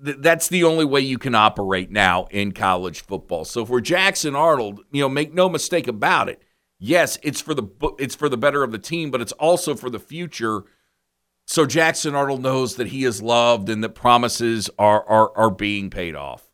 that's 0.00 0.48
the 0.48 0.64
only 0.64 0.84
way 0.84 1.00
you 1.00 1.18
can 1.18 1.34
operate 1.34 1.90
now 1.90 2.26
in 2.30 2.52
college 2.52 3.00
football 3.00 3.44
so 3.44 3.64
for 3.64 3.80
Jackson 3.80 4.34
Arnold 4.34 4.80
you 4.90 5.02
know 5.02 5.08
make 5.08 5.34
no 5.34 5.48
mistake 5.48 5.88
about 5.88 6.28
it 6.28 6.42
yes 6.78 7.18
it's 7.22 7.40
for 7.40 7.54
the 7.54 7.66
it's 7.98 8.14
for 8.14 8.28
the 8.28 8.36
better 8.36 8.62
of 8.62 8.72
the 8.72 8.78
team 8.78 9.10
but 9.10 9.20
it's 9.20 9.32
also 9.32 9.74
for 9.74 9.90
the 9.90 9.98
future 9.98 10.64
so 11.46 11.64
Jackson 11.64 12.14
Arnold 12.14 12.42
knows 12.42 12.74
that 12.74 12.88
he 12.88 13.04
is 13.04 13.22
loved 13.22 13.68
and 13.68 13.82
that 13.84 13.90
promises 13.90 14.68
are, 14.78 15.04
are, 15.04 15.36
are 15.36 15.50
being 15.50 15.90
paid 15.90 16.16
off. 16.16 16.50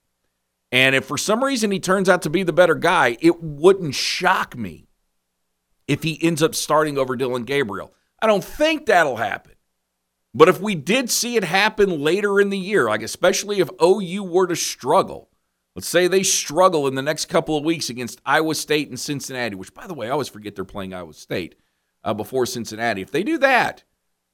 And 0.71 0.95
if 0.95 1.07
for 1.07 1.19
some 1.19 1.43
reason 1.43 1.71
he 1.71 1.81
turns 1.81 2.09
out 2.09 2.23
to 2.23 2.31
be 2.31 2.43
the 2.43 2.53
better 2.53 2.75
guy, 2.75 3.17
it 3.21 3.43
wouldn't 3.43 3.95
shock 3.95 4.57
me 4.57 4.89
if 5.89 6.03
he 6.03 6.23
ends 6.23 6.43
up 6.43 6.55
starting 6.55 6.99
over 6.99 7.17
Dillon 7.17 7.45
Gabriel. 7.45 7.93
I 8.21 8.27
don't 8.27 8.45
think 8.45 8.87
that'll 8.87 9.17
happen. 9.17 9.53
But 10.35 10.49
if 10.49 10.61
we 10.61 10.75
did 10.75 11.11
see 11.11 11.37
it 11.37 11.45
happen 11.45 12.01
later 12.01 12.41
in 12.41 12.51
the 12.51 12.59
year, 12.59 12.87
like 12.87 13.03
especially 13.03 13.61
if 13.61 13.69
OU 13.83 14.25
were 14.25 14.47
to 14.47 14.57
struggle, 14.57 15.29
let's 15.75 15.89
say 15.89 16.07
they 16.07 16.23
struggle 16.23 16.87
in 16.87 16.95
the 16.95 17.03
next 17.03 17.27
couple 17.27 17.57
of 17.57 17.65
weeks 17.65 17.91
against 17.91 18.21
Iowa 18.25 18.55
State 18.55 18.89
and 18.89 18.99
Cincinnati, 18.99 19.55
which, 19.55 19.75
by 19.75 19.87
the 19.87 19.95
way, 19.95 20.07
I 20.07 20.11
always 20.11 20.29
forget 20.29 20.55
they're 20.55 20.65
playing 20.65 20.95
Iowa 20.95 21.13
State 21.13 21.57
uh, 22.03 22.15
before 22.15 22.47
Cincinnati. 22.47 23.03
If 23.03 23.11
they 23.11 23.23
do 23.23 23.39
that, 23.39 23.85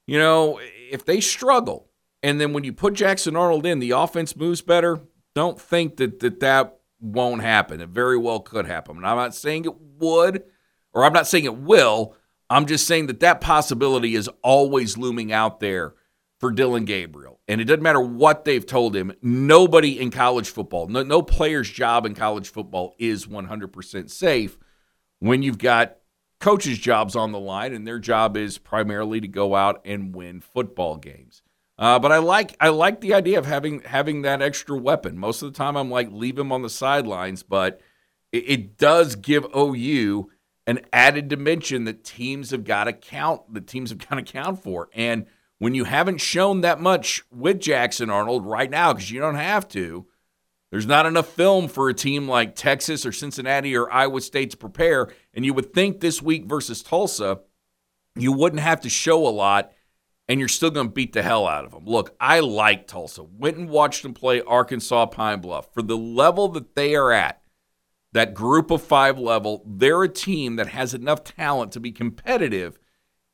you 0.07 0.19
know, 0.19 0.61
if 0.91 1.05
they 1.05 1.21
struggle, 1.21 1.89
and 2.23 2.41
then 2.41 2.53
when 2.53 2.65
you 2.65 2.73
put 2.73 2.95
Jackson 2.95 3.37
Arnold 3.37 3.67
in, 3.67 3.79
the 3.79 3.91
offense 3.93 4.37
moves 4.37 4.63
better. 4.63 5.01
Don't 5.35 5.61
think 5.61 5.97
that 5.99 6.21
that, 6.21 6.41
that 6.41 6.79
won't 7.01 7.43
happen. 7.43 7.81
It 7.81 7.91
very 7.91 8.17
well 8.17 8.41
could 8.41 8.67
happen. 8.67 8.97
And 8.97 9.07
I'm 9.07 9.17
not 9.17 9.35
saying 9.35 9.65
it 9.65 9.81
would, 9.99 10.43
or 10.93 11.05
I'm 11.05 11.13
not 11.13 11.27
saying 11.27 11.45
it 11.45 11.57
will. 11.57 12.17
I'm 12.51 12.67
just 12.67 12.87
saying 12.87 13.07
that 13.09 13.21
that 13.21 13.41
possibility 13.41 14.15
is 14.15 14.29
always 14.43 14.97
looming 14.97 15.33
out 15.33 15.61
there 15.61 15.95
for 16.39 16.51
Dillon 16.51 16.85
Gabriel. 16.85 17.41
And 17.49 17.61
it 17.61 17.65
doesn't 17.65 17.83
matter 17.83 18.01
what 18.01 18.45
they've 18.45 18.65
told 18.65 18.95
him. 18.95 19.13
Nobody 19.21 20.01
in 20.01 20.11
college 20.11 20.49
football, 20.49 20.87
no, 20.87 21.03
no 21.03 21.23
player's 21.23 21.71
job 21.71 22.07
in 22.07 22.15
college 22.15 22.51
football 22.51 22.95
is 22.99 23.27
100% 23.27 24.11
safe 24.11 24.57
when 25.19 25.43
you've 25.43 25.59
got 25.59 25.97
coaches' 26.41 26.79
jobs 26.79 27.17
on 27.17 27.33
the 27.33 27.41
line, 27.41 27.75
and 27.75 27.87
their 27.87 27.99
job 27.99 28.37
is 28.37 28.59
primarily 28.59 29.21
to 29.21 29.29
go 29.29 29.55
out 29.55 29.81
and 29.85 30.15
win 30.15 30.41
football 30.41 30.97
games. 30.97 31.43
Uh, 31.77 31.99
but 31.99 32.11
I 32.11 32.19
like 32.19 32.57
I 32.61 32.71
like 32.71 33.01
the 33.01 33.15
idea 33.15 33.39
of 33.39 33.47
having 33.47 33.83
having 33.83 34.23
that 34.23 34.43
extra 34.43 34.77
weapon. 34.77 35.17
Most 35.17 35.43
of 35.43 35.53
the 35.53 35.57
time, 35.57 35.77
I'm 35.77 35.91
like 35.91 36.11
leave 36.11 36.39
him 36.39 36.51
on 36.51 36.63
the 36.63 36.71
sidelines, 36.71 37.45
but 37.45 37.81
it, 38.33 38.45
it 38.49 38.79
does 38.79 39.15
give 39.15 39.47
OU 39.57 40.29
an 40.69 40.81
added 40.93 41.27
dimension 41.27 41.85
that 41.85 42.05
teams 42.05 42.53
have 42.53 42.63
got 42.63 42.85
to 42.85 42.93
count. 42.93 43.53
The 43.53 43.61
teams 43.61 43.91
have 43.91 43.99
got 44.09 44.17
to 44.17 44.23
count 44.23 44.63
for, 44.63 44.89
and 44.93 45.27
when 45.59 45.75
you 45.75 45.85
haven't 45.85 46.19
shown 46.19 46.61
that 46.61 46.81
much 46.81 47.25
with 47.33 47.61
Jackson 47.61 48.11
Arnold 48.11 48.47
right 48.47 48.71
now, 48.71 48.93
because 48.93 49.11
you 49.11 49.19
don't 49.19 49.35
have 49.35 49.67
to, 49.71 50.07
there's 50.71 50.87
not 50.87 51.07
enough 51.07 51.29
film 51.29 51.69
for 51.69 51.89
a 51.89 51.95
team 51.95 52.29
like 52.29 52.55
Texas 52.55 53.05
or 53.05 53.13
Cincinnati 53.13 53.77
or 53.77 53.93
Iowa 53.93 54.21
State 54.21 54.51
to 54.51 54.57
prepare. 54.57 55.09
And 55.35 55.45
you 55.45 55.55
would 55.55 55.73
think 55.73 56.01
this 56.01 56.23
week 56.23 56.45
versus 56.45 56.83
Tulsa, 56.83 57.41
you 58.15 58.33
wouldn't 58.33 58.63
have 58.63 58.83
to 58.83 58.91
show 58.91 59.27
a 59.27 59.31
lot 59.31 59.73
and 60.29 60.39
you're 60.39 60.49
still 60.49 60.71
going 60.71 60.89
to 60.89 60.93
beat 60.93 61.15
the 61.15 61.23
hell 61.23 61.47
out 61.47 61.65
of 61.65 61.71
them. 61.71 61.87
Look, 61.87 62.15
I 62.21 62.41
like 62.41 62.87
Tulsa. 62.87 63.23
Went 63.23 63.57
and 63.57 63.71
watched 63.71 64.03
them 64.03 64.13
play 64.13 64.43
Arkansas 64.43 65.07
Pine 65.07 65.41
Bluff. 65.41 65.73
For 65.73 65.81
the 65.81 65.97
level 65.97 66.49
that 66.49 66.75
they 66.77 66.95
are 66.95 67.13
at, 67.13 67.41
that 68.13 68.35
group 68.35 68.71
of 68.71 68.83
five 68.83 69.19
level, 69.19 69.63
they're 69.67 70.03
a 70.03 70.09
team 70.09 70.57
that 70.57 70.69
has 70.69 70.95
enough 70.95 71.25
talent 71.25 71.73
to 71.73 71.81
be 71.81 71.93
competitive 71.93 72.79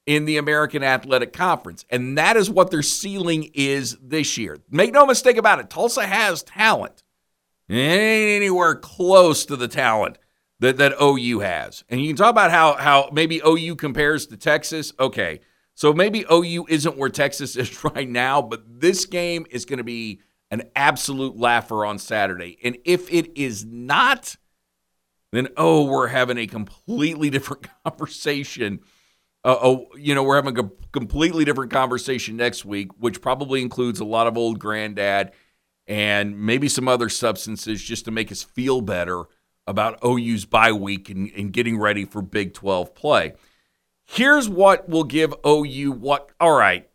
in 0.07 0.25
the 0.25 0.37
American 0.37 0.83
Athletic 0.83 1.33
Conference. 1.33 1.85
And 1.90 2.19
that 2.19 2.37
is 2.37 2.50
what 2.50 2.71
their 2.71 2.83
ceiling 2.83 3.50
is 3.54 3.97
this 4.02 4.37
year. 4.37 4.59
Make 4.71 4.93
no 4.93 5.07
mistake 5.07 5.37
about 5.37 5.61
it, 5.61 5.71
Tulsa 5.71 6.07
has 6.07 6.43
talent. 6.43 7.02
It 7.69 7.76
ain't 7.76 8.43
anywhere 8.43 8.75
close 8.75 9.47
to 9.47 9.57
the 9.57 9.69
talent 9.69 10.19
that, 10.61 10.76
that 10.76 11.00
OU 11.00 11.40
has. 11.40 11.85
And 11.88 12.00
you 12.00 12.09
can 12.09 12.16
talk 12.16 12.31
about 12.31 12.50
how 12.50 12.75
how 12.75 13.09
maybe 13.12 13.40
OU 13.47 13.76
compares 13.76 14.26
to 14.26 14.37
Texas. 14.37 14.93
Okay. 15.00 15.40
So 15.75 15.93
maybe 15.93 16.25
OU 16.31 16.66
isn't 16.69 16.97
where 16.97 17.09
Texas 17.09 17.57
is 17.57 17.85
right 17.85 18.09
now, 18.09 18.43
but 18.43 18.62
this 18.81 19.07
game 19.07 19.47
is 19.50 19.64
going 19.64 19.78
to 19.78 19.85
be 19.85 20.21
an 20.50 20.62
absolute 20.76 21.37
laugher 21.37 21.85
on 21.85 21.99
Saturday. 21.99 22.59
And 22.62 22.76
if 22.85 23.12
it 23.12 23.37
is 23.37 23.64
not, 23.64 24.37
then 25.35 25.49
oh, 25.57 25.85
we're 25.85 26.09
having 26.09 26.38
a 26.38 26.47
completely 26.47 27.31
different 27.31 27.67
conversation. 27.85 28.81
Uh, 29.45 29.57
oh, 29.61 29.87
you 29.97 30.14
know, 30.14 30.23
we're 30.23 30.37
having 30.37 30.59
a 30.59 30.71
completely 30.93 31.45
different 31.45 31.71
conversation 31.71 32.37
next 32.37 32.64
week, 32.64 32.91
which 32.99 33.21
probably 33.21 33.61
includes 33.61 34.00
a 34.00 34.05
lot 34.05 34.26
of 34.26 34.38
old 34.38 34.59
granddad 34.59 35.33
and 35.87 36.38
maybe 36.38 36.69
some 36.69 36.88
other 36.88 37.09
substances 37.09 37.83
just 37.83 38.07
to 38.07 38.11
make 38.11 38.33
us 38.33 38.43
feel 38.43 38.81
better 38.81 39.25
about 39.67 39.99
OU's 40.05 40.45
bye 40.45 40.73
week 40.73 41.11
and, 41.11 41.31
and 41.37 41.53
getting 41.53 41.79
ready 41.79 42.05
for 42.05 42.23
Big 42.23 42.55
12 42.55 42.95
play. 42.95 43.35
Here's 44.05 44.49
what 44.49 44.88
will 44.88 45.05
give 45.05 45.35
OU 45.47 45.93
what, 45.93 46.31
all 46.41 46.57
right, 46.57 46.88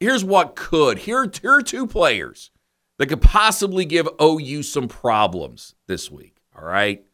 here's 0.00 0.24
what 0.24 0.56
could. 0.56 0.98
Here, 0.98 1.30
here 1.40 1.54
are 1.54 1.62
two 1.62 1.86
players 1.86 2.50
that 2.98 3.06
could 3.06 3.22
possibly 3.22 3.84
give 3.84 4.08
OU 4.20 4.62
some 4.62 4.88
problems 4.88 5.74
this 5.86 6.10
week, 6.10 6.38
all 6.56 6.64
right? 6.64 7.04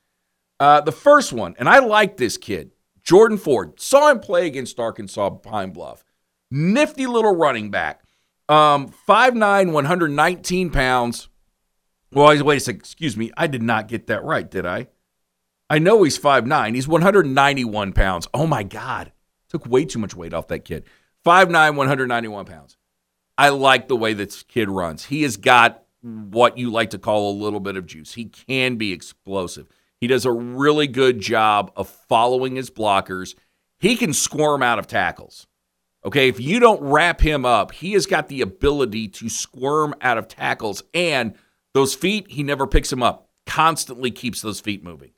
Uh, 0.61 0.83
the 0.83 0.93
first 0.93 1.33
one, 1.33 1.57
and 1.59 1.69
I 1.69 1.79
like 1.79 2.19
this 2.19 2.37
kid, 2.37 2.73
Jordan 3.03 3.39
Ford. 3.39 3.81
Saw 3.81 4.11
him 4.11 4.21
play 4.21 4.47
against 4.47 4.79
Arkansas 4.79 5.31
Pine 5.31 5.71
Bluff. 5.71 6.05
Nifty 6.51 7.07
little 7.07 7.35
running 7.35 7.71
back. 7.71 8.03
Um, 8.47 8.93
5'9, 9.09 9.73
119 9.73 10.71
pounds. 10.71 11.29
Well, 12.13 12.45
wait 12.45 12.57
a 12.57 12.61
second. 12.61 12.81
Excuse 12.81 13.17
me. 13.17 13.31
I 13.37 13.47
did 13.47 13.63
not 13.63 13.89
get 13.89 14.09
that 14.09 14.23
right, 14.23 14.51
did 14.51 14.67
I? 14.67 14.89
I 15.71 15.79
know 15.79 16.03
he's 16.03 16.19
5'9. 16.19 16.75
He's 16.75 16.89
191 16.89 17.93
pounds. 17.93 18.29
Oh, 18.35 18.47
my 18.47 18.63
God. 18.63 19.13
Took 19.49 19.67
way 19.67 19.85
too 19.85 20.01
much 20.01 20.15
weight 20.15 20.35
off 20.35 20.49
that 20.49 20.65
kid. 20.65 20.85
5'9, 21.25 21.77
191 21.77 22.45
pounds. 22.45 22.77
I 23.39 23.49
like 23.51 23.89
the 23.89 23.97
way 23.97 24.13
this 24.13 24.43
kid 24.43 24.69
runs. 24.69 25.07
He 25.07 25.23
has 25.23 25.37
got 25.37 25.85
what 26.03 26.59
you 26.59 26.71
like 26.71 26.91
to 26.91 26.99
call 26.99 27.31
a 27.31 27.41
little 27.41 27.61
bit 27.61 27.77
of 27.77 27.87
juice. 27.87 28.15
He 28.15 28.25
can 28.27 28.77
be 28.77 28.93
explosive. 28.93 29.69
He 30.01 30.07
does 30.07 30.25
a 30.25 30.33
really 30.33 30.87
good 30.87 31.21
job 31.21 31.73
of 31.77 31.89
following 31.89 32.57
his 32.57 32.71
blockers. 32.71 33.35
He 33.79 33.97
can 33.97 34.13
squirm 34.13 34.63
out 34.63 34.79
of 34.79 34.87
tackles. 34.87 35.47
Okay, 36.05 36.29
if 36.29 36.41
you 36.41 36.61
don't 36.61 36.81
wrap 36.83 37.21
him 37.21 37.45
up, 37.45 37.73
he 37.73 37.93
has 37.93 38.07
got 38.07 38.29
the 38.29 38.41
ability 38.41 39.09
to 39.09 39.29
squirm 39.29 39.95
out 40.01 40.17
of 40.17 40.29
tackles, 40.29 40.83
and 40.95 41.35
those 41.75 41.95
feet, 41.95 42.31
he 42.31 42.43
never 42.43 42.67
picks 42.67 42.91
him 42.91 43.03
up. 43.03 43.29
Constantly 43.47 44.11
keeps 44.11 44.41
those 44.41 44.61
feet 44.61 44.83
moving. 44.83 45.11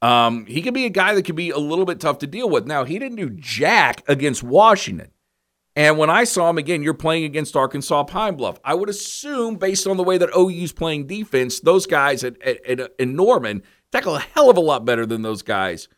Um, 0.00 0.46
he 0.46 0.62
could 0.62 0.74
be 0.74 0.86
a 0.86 0.90
guy 0.90 1.14
that 1.14 1.24
could 1.24 1.36
be 1.36 1.50
a 1.50 1.58
little 1.58 1.84
bit 1.84 2.00
tough 2.00 2.18
to 2.18 2.26
deal 2.26 2.48
with. 2.48 2.66
Now, 2.66 2.84
he 2.84 2.98
didn't 2.98 3.16
do 3.16 3.30
jack 3.30 4.02
against 4.08 4.42
Washington. 4.42 5.10
And 5.76 5.96
when 5.96 6.10
I 6.10 6.24
saw 6.24 6.50
him 6.50 6.58
again, 6.58 6.82
you're 6.82 6.92
playing 6.92 7.24
against 7.24 7.56
Arkansas 7.56 8.04
Pine 8.04 8.34
Bluff. 8.34 8.58
I 8.64 8.74
would 8.74 8.88
assume, 8.88 9.56
based 9.56 9.86
on 9.86 9.96
the 9.96 10.02
way 10.02 10.18
that 10.18 10.36
OU's 10.36 10.72
playing 10.72 11.06
defense, 11.06 11.60
those 11.60 11.86
guys 11.86 12.24
at, 12.24 12.40
at, 12.42 12.80
at, 12.80 12.92
in 12.98 13.16
Norman 13.16 13.62
tackle 13.92 14.16
a 14.16 14.20
hell 14.20 14.50
of 14.50 14.56
a 14.56 14.60
lot 14.60 14.84
better 14.84 15.06
than 15.06 15.22
those 15.22 15.42
guys 15.42 15.88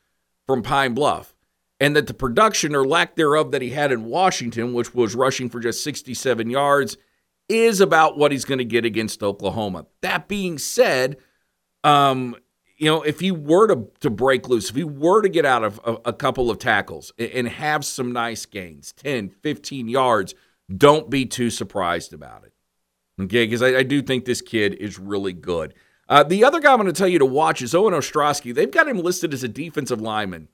from 0.46 0.62
Pine 0.62 0.94
Bluff. 0.94 1.34
And 1.80 1.96
that 1.96 2.06
the 2.06 2.14
production 2.14 2.74
or 2.74 2.86
lack 2.86 3.16
thereof 3.16 3.50
that 3.50 3.62
he 3.62 3.70
had 3.70 3.92
in 3.92 4.04
Washington, 4.04 4.74
which 4.74 4.94
was 4.94 5.14
rushing 5.14 5.48
for 5.50 5.60
just 5.60 5.82
67 5.82 6.48
yards, 6.48 6.96
is 7.48 7.80
about 7.80 8.16
what 8.16 8.32
he's 8.32 8.44
going 8.44 8.58
to 8.58 8.64
get 8.64 8.84
against 8.84 9.22
Oklahoma. 9.22 9.86
That 10.00 10.28
being 10.28 10.56
said, 10.58 11.16
um, 11.82 12.36
you 12.76 12.86
know, 12.86 13.02
if 13.02 13.20
he 13.20 13.30
were 13.30 13.68
to, 13.68 13.88
to 14.00 14.10
break 14.10 14.48
loose, 14.48 14.70
if 14.70 14.76
he 14.76 14.84
were 14.84 15.22
to 15.22 15.28
get 15.28 15.44
out 15.44 15.64
of 15.64 15.80
a, 15.84 15.96
a 16.06 16.12
couple 16.12 16.50
of 16.50 16.58
tackles 16.58 17.12
and 17.18 17.48
have 17.48 17.84
some 17.84 18.12
nice 18.12 18.46
gains, 18.46 18.92
10, 18.92 19.30
15 19.42 19.88
yards, 19.88 20.34
don't 20.74 21.10
be 21.10 21.26
too 21.26 21.50
surprised 21.50 22.12
about 22.12 22.44
it. 22.44 22.52
Okay, 23.20 23.46
because 23.46 23.62
I, 23.62 23.78
I, 23.78 23.82
do 23.84 24.02
think 24.02 24.24
this 24.24 24.40
kid 24.40 24.74
is 24.74 24.98
really 24.98 25.32
good. 25.32 25.74
Uh, 26.08 26.22
the 26.22 26.44
other 26.44 26.60
guy 26.60 26.72
I'm 26.72 26.78
going 26.78 26.86
to 26.86 26.92
tell 26.92 27.08
you 27.08 27.18
to 27.18 27.26
watch 27.26 27.62
is 27.62 27.74
Owen 27.74 27.94
Ostrowski. 27.94 28.54
They've 28.54 28.70
got 28.70 28.88
him 28.88 28.98
listed 28.98 29.32
as 29.32 29.42
a 29.42 29.48
defensive 29.48 30.00
lineman. 30.00 30.48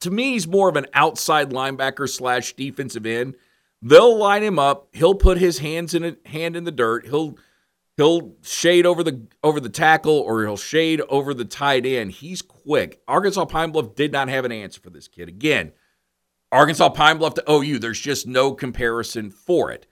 To 0.00 0.10
me, 0.10 0.32
he's 0.32 0.46
more 0.46 0.68
of 0.68 0.76
an 0.76 0.86
outside 0.94 1.50
linebacker 1.50 2.08
slash 2.08 2.54
defensive 2.54 3.06
end. 3.06 3.34
They'll 3.82 4.16
line 4.16 4.42
him 4.42 4.58
up. 4.58 4.88
He'll 4.92 5.14
put 5.14 5.38
his 5.38 5.58
hands 5.58 5.94
in 5.94 6.04
a, 6.04 6.16
hand 6.28 6.56
in 6.56 6.64
the 6.64 6.72
dirt. 6.72 7.06
He'll 7.06 7.36
he'll 7.96 8.32
shade 8.42 8.86
over 8.86 9.04
the 9.04 9.26
over 9.42 9.60
the 9.60 9.68
tackle 9.68 10.18
or 10.18 10.44
he'll 10.44 10.56
shade 10.56 11.00
over 11.08 11.34
the 11.34 11.44
tight 11.44 11.86
end. 11.86 12.12
He's 12.12 12.42
quick. 12.42 13.00
Arkansas 13.06 13.44
Pine 13.46 13.70
Bluff 13.70 13.94
did 13.94 14.12
not 14.12 14.28
have 14.28 14.44
an 14.44 14.52
answer 14.52 14.80
for 14.80 14.90
this 14.90 15.06
kid. 15.06 15.28
Again, 15.28 15.72
Arkansas 16.50 16.88
Pine 16.90 17.18
Bluff 17.18 17.34
to 17.34 17.50
OU, 17.50 17.78
there's 17.78 18.00
just 18.00 18.26
no 18.26 18.52
comparison 18.52 19.30
for 19.30 19.70
it. 19.70 19.86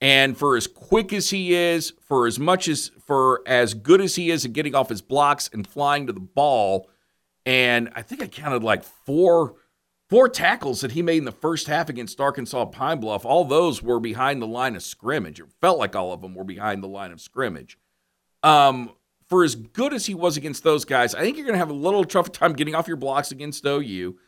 And 0.00 0.36
for 0.36 0.56
as 0.56 0.66
quick 0.66 1.12
as 1.12 1.30
he 1.30 1.54
is, 1.54 1.92
for 2.00 2.26
as 2.26 2.38
much 2.38 2.68
as 2.68 2.90
for 3.06 3.42
as 3.46 3.74
good 3.74 4.00
as 4.00 4.14
he 4.14 4.30
is 4.30 4.44
at 4.44 4.52
getting 4.52 4.74
off 4.74 4.88
his 4.88 5.02
blocks 5.02 5.50
and 5.52 5.66
flying 5.66 6.06
to 6.06 6.12
the 6.12 6.20
ball, 6.20 6.88
and 7.44 7.90
I 7.94 8.02
think 8.02 8.22
I 8.22 8.26
counted 8.26 8.62
like 8.62 8.82
four 8.82 9.56
four 10.08 10.28
tackles 10.28 10.80
that 10.80 10.92
he 10.92 11.02
made 11.02 11.18
in 11.18 11.24
the 11.24 11.32
first 11.32 11.68
half 11.68 11.88
against 11.88 12.20
Arkansas 12.20 12.64
Pine 12.66 12.98
Bluff. 12.98 13.24
All 13.24 13.44
those 13.44 13.82
were 13.82 14.00
behind 14.00 14.42
the 14.42 14.46
line 14.46 14.74
of 14.74 14.82
scrimmage. 14.82 15.38
It 15.38 15.46
felt 15.60 15.78
like 15.78 15.94
all 15.94 16.12
of 16.12 16.20
them 16.20 16.34
were 16.34 16.44
behind 16.44 16.82
the 16.82 16.88
line 16.88 17.12
of 17.12 17.20
scrimmage. 17.20 17.78
Um, 18.42 18.92
for 19.28 19.44
as 19.44 19.54
good 19.54 19.94
as 19.94 20.06
he 20.06 20.14
was 20.14 20.36
against 20.36 20.64
those 20.64 20.84
guys, 20.84 21.14
I 21.14 21.20
think 21.20 21.36
you're 21.36 21.46
going 21.46 21.54
to 21.54 21.60
have 21.60 21.70
a 21.70 21.74
little 21.74 22.04
tough 22.04 22.32
time 22.32 22.54
getting 22.54 22.74
off 22.74 22.88
your 22.88 22.96
blocks 22.96 23.30
against 23.30 23.64
OU. 23.64 24.18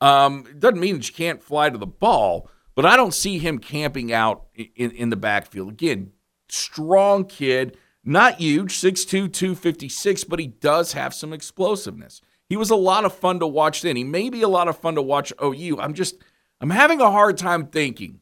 Um, 0.00 0.46
it 0.48 0.60
doesn't 0.60 0.78
mean 0.78 0.96
that 0.96 1.08
you 1.08 1.14
can't 1.14 1.42
fly 1.42 1.68
to 1.68 1.78
the 1.78 1.86
ball, 1.86 2.48
but 2.74 2.86
I 2.86 2.96
don't 2.96 3.14
see 3.14 3.38
him 3.38 3.58
camping 3.58 4.12
out 4.12 4.46
in, 4.54 4.90
in 4.92 5.10
the 5.10 5.16
backfield. 5.16 5.70
Again, 5.70 6.12
strong 6.48 7.24
kid, 7.24 7.76
not 8.04 8.36
huge, 8.36 8.74
6'2, 8.74 9.32
256, 9.32 10.24
but 10.24 10.38
he 10.38 10.46
does 10.46 10.92
have 10.92 11.14
some 11.14 11.32
explosiveness. 11.32 12.20
He 12.48 12.56
was 12.56 12.70
a 12.70 12.76
lot 12.76 13.04
of 13.04 13.14
fun 13.14 13.40
to 13.40 13.46
watch 13.46 13.82
then. 13.82 13.96
He 13.96 14.04
may 14.04 14.28
be 14.28 14.42
a 14.42 14.48
lot 14.48 14.68
of 14.68 14.78
fun 14.78 14.94
to 14.96 15.02
watch 15.02 15.32
OU. 15.42 15.78
I'm 15.80 15.94
just, 15.94 16.16
I'm 16.60 16.70
having 16.70 17.00
a 17.00 17.10
hard 17.10 17.38
time 17.38 17.66
thinking 17.66 18.20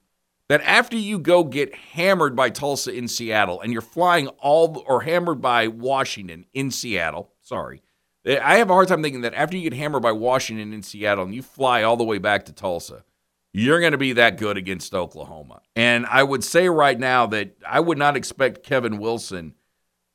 that 0.48 0.62
after 0.62 0.96
you 0.96 1.18
go 1.18 1.44
get 1.44 1.74
hammered 1.74 2.34
by 2.34 2.50
Tulsa 2.50 2.92
in 2.92 3.06
Seattle 3.08 3.60
and 3.60 3.72
you're 3.72 3.82
flying 3.82 4.28
all, 4.28 4.84
or 4.86 5.02
hammered 5.02 5.40
by 5.40 5.68
Washington 5.68 6.44
in 6.52 6.70
Seattle, 6.70 7.32
sorry, 7.40 7.82
eh, 8.24 8.38
I 8.42 8.56
have 8.56 8.68
a 8.68 8.72
hard 8.72 8.88
time 8.88 9.02
thinking 9.02 9.20
that 9.22 9.34
after 9.34 9.56
you 9.56 9.68
get 9.68 9.76
hammered 9.76 10.02
by 10.02 10.12
Washington 10.12 10.72
in 10.72 10.82
Seattle 10.82 11.24
and 11.24 11.34
you 11.34 11.42
fly 11.42 11.82
all 11.82 11.96
the 11.96 12.04
way 12.04 12.18
back 12.18 12.44
to 12.46 12.52
Tulsa, 12.52 13.04
you're 13.52 13.80
going 13.80 13.92
to 13.92 13.98
be 13.98 14.12
that 14.12 14.36
good 14.36 14.56
against 14.56 14.94
Oklahoma. 14.94 15.62
And 15.74 16.06
I 16.06 16.22
would 16.22 16.44
say 16.44 16.68
right 16.68 16.98
now 16.98 17.26
that 17.26 17.56
I 17.66 17.80
would 17.80 17.98
not 17.98 18.16
expect 18.16 18.62
Kevin 18.62 18.98
Wilson 18.98 19.54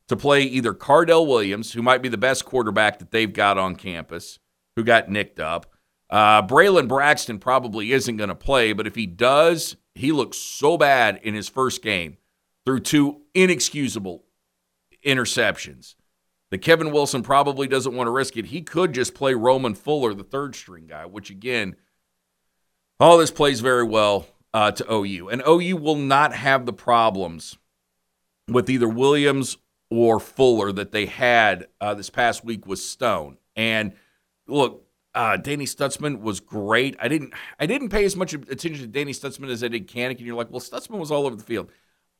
to 0.08 0.16
play 0.16 0.42
either 0.42 0.72
Cardell 0.72 1.26
Williams, 1.26 1.72
who 1.72 1.82
might 1.82 2.02
be 2.02 2.08
the 2.08 2.16
best 2.16 2.44
quarterback 2.44 2.98
that 2.98 3.10
they've 3.10 3.32
got 3.32 3.58
on 3.58 3.76
campus, 3.76 4.38
who 4.76 4.84
got 4.84 5.10
nicked 5.10 5.40
up. 5.40 5.66
Uh, 6.08 6.40
Braylon 6.42 6.88
Braxton 6.88 7.38
probably 7.38 7.92
isn't 7.92 8.16
going 8.16 8.28
to 8.28 8.34
play, 8.34 8.72
but 8.72 8.86
if 8.86 8.94
he 8.94 9.06
does, 9.06 9.76
he 9.94 10.12
looks 10.12 10.38
so 10.38 10.76
bad 10.78 11.18
in 11.22 11.34
his 11.34 11.48
first 11.48 11.82
game 11.82 12.18
through 12.64 12.80
two 12.80 13.22
inexcusable 13.34 14.24
interceptions 15.04 15.94
that 16.50 16.58
Kevin 16.58 16.92
Wilson 16.92 17.22
probably 17.22 17.66
doesn't 17.66 17.94
want 17.94 18.06
to 18.06 18.12
risk 18.12 18.36
it. 18.36 18.46
He 18.46 18.62
could 18.62 18.92
just 18.92 19.14
play 19.14 19.34
Roman 19.34 19.74
Fuller, 19.74 20.14
the 20.14 20.22
third 20.22 20.54
string 20.54 20.86
guy, 20.86 21.06
which 21.06 21.30
again, 21.30 21.76
all 23.00 23.18
this 23.18 23.30
plays 23.30 23.60
very 23.60 23.84
well 23.84 24.26
uh, 24.54 24.70
to 24.72 24.92
OU. 24.92 25.28
And 25.28 25.42
OU 25.46 25.76
will 25.76 25.96
not 25.96 26.34
have 26.34 26.66
the 26.66 26.72
problems 26.72 27.58
with 28.48 28.70
either 28.70 28.88
Williams 28.88 29.58
or 29.90 30.18
Fuller 30.18 30.72
that 30.72 30.92
they 30.92 31.06
had 31.06 31.66
uh, 31.80 31.94
this 31.94 32.10
past 32.10 32.44
week 32.44 32.66
with 32.66 32.78
Stone. 32.78 33.38
And 33.54 33.92
look, 34.46 34.86
uh, 35.14 35.36
Danny 35.36 35.64
Stutsman 35.64 36.20
was 36.20 36.40
great. 36.40 36.96
I 37.00 37.08
didn't 37.08 37.32
I 37.58 37.66
didn't 37.66 37.88
pay 37.88 38.04
as 38.04 38.16
much 38.16 38.34
attention 38.34 38.78
to 38.78 38.86
Danny 38.86 39.12
Stutsman 39.12 39.50
as 39.50 39.64
I 39.64 39.68
did 39.68 39.88
Kanak. 39.88 40.18
And 40.18 40.20
you're 40.20 40.36
like, 40.36 40.50
well, 40.50 40.60
Stutsman 40.60 40.98
was 40.98 41.10
all 41.10 41.26
over 41.26 41.36
the 41.36 41.42
field. 41.42 41.70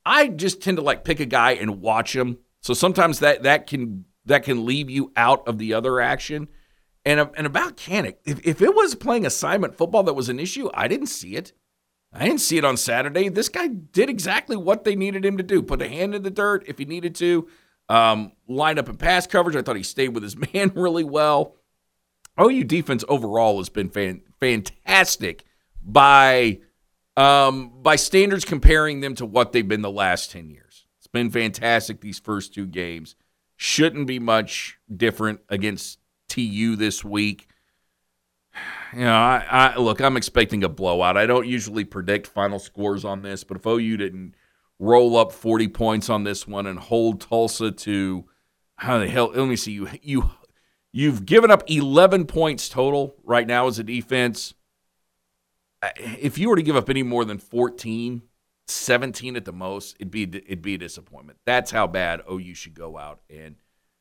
I 0.04 0.28
just 0.28 0.62
tend 0.62 0.78
to 0.78 0.82
like 0.82 1.04
pick 1.04 1.20
a 1.20 1.26
guy 1.26 1.52
and 1.52 1.80
watch 1.80 2.14
him. 2.14 2.38
So 2.62 2.74
sometimes 2.74 3.18
that 3.20 3.42
that 3.42 3.66
can 3.66 4.06
that 4.24 4.44
can 4.44 4.64
leave 4.64 4.88
you 4.88 5.12
out 5.16 5.46
of 5.46 5.58
the 5.58 5.74
other 5.74 6.00
action. 6.00 6.48
And, 7.06 7.30
and 7.36 7.46
about 7.46 7.76
Kanak, 7.76 8.16
if, 8.24 8.44
if 8.44 8.60
it 8.60 8.74
was 8.74 8.96
playing 8.96 9.24
assignment 9.24 9.76
football 9.76 10.02
that 10.02 10.14
was 10.14 10.28
an 10.28 10.40
issue, 10.40 10.68
I 10.74 10.88
didn't 10.88 11.06
see 11.06 11.36
it. 11.36 11.52
I 12.12 12.24
didn't 12.24 12.40
see 12.40 12.58
it 12.58 12.64
on 12.64 12.76
Saturday. 12.76 13.28
This 13.28 13.48
guy 13.48 13.68
did 13.68 14.10
exactly 14.10 14.56
what 14.56 14.82
they 14.82 14.96
needed 14.96 15.24
him 15.24 15.36
to 15.36 15.44
do 15.44 15.62
put 15.62 15.80
a 15.80 15.88
hand 15.88 16.16
in 16.16 16.24
the 16.24 16.30
dirt 16.30 16.64
if 16.66 16.78
he 16.78 16.84
needed 16.84 17.14
to, 17.16 17.48
um, 17.88 18.32
line 18.48 18.76
up 18.76 18.88
in 18.88 18.96
pass 18.96 19.24
coverage. 19.24 19.54
I 19.54 19.62
thought 19.62 19.76
he 19.76 19.84
stayed 19.84 20.14
with 20.14 20.24
his 20.24 20.36
man 20.52 20.72
really 20.74 21.04
well. 21.04 21.54
OU 22.40 22.64
defense 22.64 23.04
overall 23.08 23.58
has 23.58 23.68
been 23.68 23.88
fan- 23.88 24.22
fantastic 24.40 25.44
by 25.80 26.58
um, 27.16 27.82
by 27.82 27.96
standards 27.96 28.44
comparing 28.44 29.00
them 29.00 29.14
to 29.14 29.24
what 29.24 29.52
they've 29.52 29.66
been 29.66 29.80
the 29.80 29.90
last 29.90 30.32
10 30.32 30.50
years. 30.50 30.86
It's 30.98 31.06
been 31.06 31.30
fantastic 31.30 32.00
these 32.00 32.18
first 32.18 32.52
two 32.52 32.66
games. 32.66 33.14
Shouldn't 33.54 34.06
be 34.06 34.18
much 34.18 34.78
different 34.94 35.40
against 35.48 35.98
TU 36.28 36.76
this 36.76 37.04
week. 37.04 37.48
You 38.92 39.00
know, 39.00 39.14
I, 39.14 39.44
I 39.50 39.76
look, 39.78 40.00
I'm 40.00 40.16
expecting 40.16 40.64
a 40.64 40.68
blowout. 40.68 41.16
I 41.16 41.26
don't 41.26 41.46
usually 41.46 41.84
predict 41.84 42.26
final 42.26 42.58
scores 42.58 43.04
on 43.04 43.22
this, 43.22 43.44
but 43.44 43.58
if 43.58 43.66
OU 43.66 43.96
didn't 43.96 44.34
roll 44.78 45.16
up 45.16 45.32
40 45.32 45.68
points 45.68 46.08
on 46.08 46.24
this 46.24 46.46
one 46.46 46.66
and 46.66 46.78
hold 46.78 47.20
Tulsa 47.20 47.70
to 47.70 48.26
how 48.76 48.98
the 48.98 49.08
hell? 49.08 49.32
Let 49.34 49.48
me 49.48 49.56
see. 49.56 49.72
You 49.72 49.88
you 50.02 50.30
you've 50.92 51.26
given 51.26 51.50
up 51.50 51.62
11 51.66 52.26
points 52.26 52.68
total 52.68 53.16
right 53.24 53.46
now 53.46 53.66
as 53.66 53.78
a 53.78 53.84
defense. 53.84 54.54
If 55.96 56.38
you 56.38 56.48
were 56.48 56.56
to 56.56 56.62
give 56.62 56.76
up 56.76 56.90
any 56.90 57.02
more 57.02 57.24
than 57.24 57.38
14, 57.38 58.22
17 58.66 59.36
at 59.36 59.44
the 59.44 59.52
most, 59.52 59.96
it'd 59.98 60.10
be 60.10 60.22
it'd 60.24 60.62
be 60.62 60.74
a 60.74 60.78
disappointment. 60.78 61.38
That's 61.44 61.70
how 61.70 61.86
bad 61.86 62.22
OU 62.30 62.54
should 62.54 62.74
go 62.74 62.98
out 62.98 63.20
and 63.30 63.56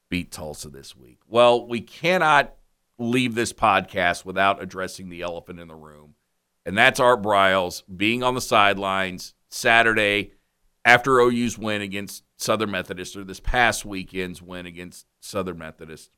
beat 0.10 0.32
Tulsa 0.32 0.70
this 0.70 0.96
week. 0.96 1.20
Well, 1.28 1.68
we 1.68 1.82
cannot 1.82 2.56
leave 2.98 3.36
this 3.36 3.54
podcast 3.54 4.26
without 4.26 4.62
addressing 4.62 5.10
the 5.10 5.22
elephant 5.22 5.60
in 5.60 5.68
the 5.68 5.76
room, 5.76 6.16
and 6.66 6.78
that's 6.78 7.00
Art 7.00 7.22
Briles 7.22 7.84
being 7.96 8.24
on 8.24 8.36
the 8.36 8.42
sidelines 8.42 9.34
Saturday 9.50 10.32
after 10.84 11.20
OU's 11.20 11.58
win 11.58 11.82
against 11.82 12.24
Southern 12.38 12.72
Methodist 12.72 13.16
or 13.16 13.24
this 13.24 13.40
past 13.40 13.86
weekend's 13.86 14.42
win 14.42 14.66
against 14.66 15.08
Southern 15.20 15.58
Methodist, 15.58 16.12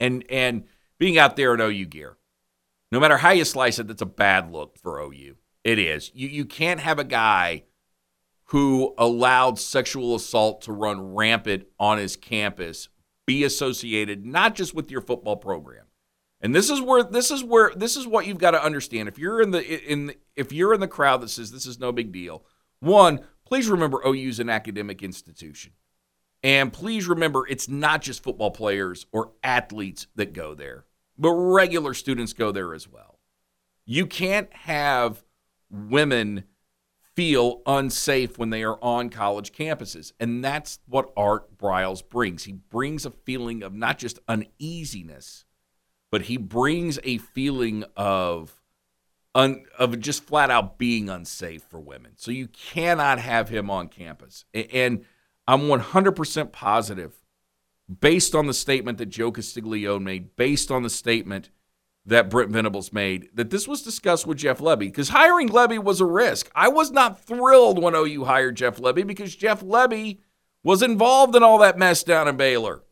and 0.00 0.24
and 0.30 0.64
being 0.98 1.18
out 1.18 1.36
there 1.36 1.54
in 1.54 1.60
OU 1.60 1.86
gear. 1.86 2.16
No 2.90 3.00
matter 3.00 3.18
how 3.18 3.30
you 3.30 3.44
slice 3.44 3.78
it, 3.78 3.86
that's 3.86 4.02
a 4.02 4.06
bad 4.06 4.50
look 4.50 4.78
for 4.78 5.00
OU. 5.00 5.36
It 5.64 5.78
is. 5.78 6.10
You 6.14 6.28
you 6.28 6.44
can't 6.44 6.80
have 6.80 6.98
a 6.98 7.04
guy 7.04 7.64
who 8.48 8.94
allowed 8.96 9.58
sexual 9.58 10.14
assault 10.14 10.62
to 10.62 10.72
run 10.72 11.14
rampant 11.14 11.66
on 11.78 11.98
his 11.98 12.16
campus 12.16 12.88
be 13.26 13.44
associated 13.44 14.24
not 14.24 14.54
just 14.54 14.74
with 14.74 14.90
your 14.90 15.02
football 15.02 15.36
program. 15.36 15.84
And 16.40 16.54
this 16.54 16.70
is 16.70 16.80
where 16.80 17.02
this 17.02 17.30
is 17.30 17.44
where 17.44 17.72
this 17.76 17.96
is 17.96 18.06
what 18.06 18.26
you've 18.26 18.38
got 18.38 18.52
to 18.52 18.64
understand. 18.64 19.08
If 19.08 19.18
you're 19.18 19.42
in 19.42 19.50
the 19.50 19.90
in 19.90 20.14
if 20.34 20.52
you're 20.52 20.72
in 20.72 20.80
the 20.80 20.88
crowd 20.88 21.20
that 21.20 21.28
says 21.28 21.50
this 21.50 21.66
is 21.66 21.78
no 21.78 21.92
big 21.92 22.10
deal, 22.10 22.44
one, 22.80 23.20
please 23.44 23.68
remember 23.68 24.00
OU 24.06 24.28
is 24.28 24.40
an 24.40 24.48
academic 24.48 25.02
institution. 25.02 25.72
And 26.42 26.72
please 26.72 27.06
remember 27.06 27.46
it's 27.46 27.68
not 27.68 28.00
just 28.00 28.22
football 28.22 28.52
players 28.52 29.06
or 29.12 29.32
athletes 29.42 30.06
that 30.14 30.32
go 30.32 30.54
there, 30.54 30.84
but 31.18 31.32
regular 31.32 31.92
students 31.92 32.32
go 32.32 32.52
there 32.52 32.72
as 32.72 32.88
well. 32.88 33.18
You 33.84 34.06
can't 34.06 34.50
have 34.52 35.24
women 35.70 36.44
feel 37.18 37.62
unsafe 37.66 38.38
when 38.38 38.50
they 38.50 38.62
are 38.62 38.78
on 38.80 39.10
college 39.10 39.50
campuses. 39.50 40.12
And 40.20 40.44
that's 40.44 40.78
what 40.86 41.10
Art 41.16 41.58
Briles 41.58 42.08
brings. 42.08 42.44
He 42.44 42.52
brings 42.52 43.04
a 43.04 43.10
feeling 43.10 43.64
of 43.64 43.74
not 43.74 43.98
just 43.98 44.20
uneasiness, 44.28 45.44
but 46.12 46.22
he 46.22 46.36
brings 46.36 47.00
a 47.02 47.18
feeling 47.18 47.82
of 47.96 48.62
un, 49.34 49.64
of 49.80 49.98
just 49.98 50.26
flat 50.28 50.52
out 50.52 50.78
being 50.78 51.08
unsafe 51.08 51.64
for 51.64 51.80
women. 51.80 52.12
So 52.14 52.30
you 52.30 52.46
cannot 52.46 53.18
have 53.18 53.48
him 53.48 53.68
on 53.68 53.88
campus. 53.88 54.44
And 54.54 55.04
I'm 55.48 55.62
100% 55.62 56.52
positive 56.52 57.16
based 58.00 58.36
on 58.36 58.46
the 58.46 58.54
statement 58.54 58.98
that 58.98 59.06
Joe 59.06 59.32
Castiglione 59.32 60.04
made, 60.04 60.36
based 60.36 60.70
on 60.70 60.84
the 60.84 60.90
statement 60.90 61.50
that 62.08 62.30
Brent 62.30 62.50
Venables 62.50 62.92
made, 62.92 63.28
that 63.34 63.50
this 63.50 63.68
was 63.68 63.82
discussed 63.82 64.26
with 64.26 64.38
Jeff 64.38 64.58
Lebby 64.58 64.80
because 64.80 65.10
hiring 65.10 65.48
Lebby 65.48 65.78
was 65.78 66.00
a 66.00 66.06
risk. 66.06 66.50
I 66.54 66.68
was 66.68 66.90
not 66.90 67.20
thrilled 67.20 67.82
when 67.82 67.94
OU 67.94 68.24
hired 68.24 68.56
Jeff 68.56 68.78
Lebby 68.78 69.06
because 69.06 69.36
Jeff 69.36 69.60
Lebby 69.60 70.18
was 70.64 70.82
involved 70.82 71.36
in 71.36 71.42
all 71.42 71.58
that 71.58 71.78
mess 71.78 72.02
down 72.02 72.26
in 72.26 72.36
Baylor. 72.36 72.82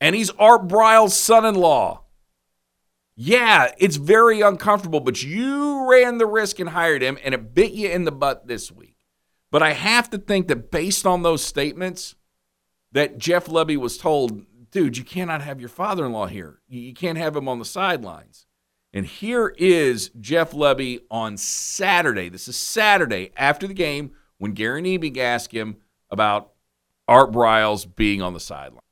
And 0.00 0.16
he's 0.16 0.30
Art 0.30 0.68
Briles' 0.68 1.10
son 1.10 1.44
in 1.44 1.54
law. 1.54 2.02
Yeah, 3.14 3.72
it's 3.78 3.96
very 3.96 4.40
uncomfortable, 4.40 5.00
but 5.00 5.22
you 5.22 5.90
ran 5.90 6.18
the 6.18 6.26
risk 6.26 6.58
and 6.58 6.70
hired 6.70 7.02
him, 7.02 7.16
and 7.24 7.34
it 7.34 7.54
bit 7.54 7.72
you 7.72 7.88
in 7.88 8.04
the 8.04 8.12
butt 8.12 8.46
this 8.46 8.70
week. 8.70 8.96
But 9.50 9.62
I 9.62 9.72
have 9.72 10.10
to 10.10 10.18
think 10.18 10.48
that 10.48 10.70
based 10.70 11.06
on 11.06 11.22
those 11.22 11.42
statements, 11.42 12.14
that 12.92 13.18
Jeff 13.18 13.46
Lebby 13.46 13.76
was 13.76 13.96
told, 13.98 14.44
dude, 14.76 14.98
you 14.98 15.04
cannot 15.04 15.40
have 15.40 15.58
your 15.58 15.70
father 15.70 16.04
in 16.04 16.12
law 16.12 16.26
here. 16.26 16.60
You 16.68 16.92
can't 16.92 17.16
have 17.16 17.34
him 17.34 17.48
on 17.48 17.58
the 17.58 17.64
sidelines. 17.64 18.44
And 18.92 19.06
here 19.06 19.54
is 19.56 20.10
Jeff 20.20 20.50
Lebby 20.50 21.00
on 21.10 21.38
Saturday. 21.38 22.28
This 22.28 22.46
is 22.46 22.56
Saturday 22.56 23.32
after 23.38 23.66
the 23.66 23.72
game 23.72 24.10
when 24.36 24.52
Gary 24.52 24.82
Nebig 24.82 25.16
asked 25.16 25.52
him 25.52 25.78
about 26.10 26.52
Art 27.08 27.32
Briles 27.32 27.86
being 27.96 28.20
on 28.20 28.34
the 28.34 28.40
sideline. 28.40 28.82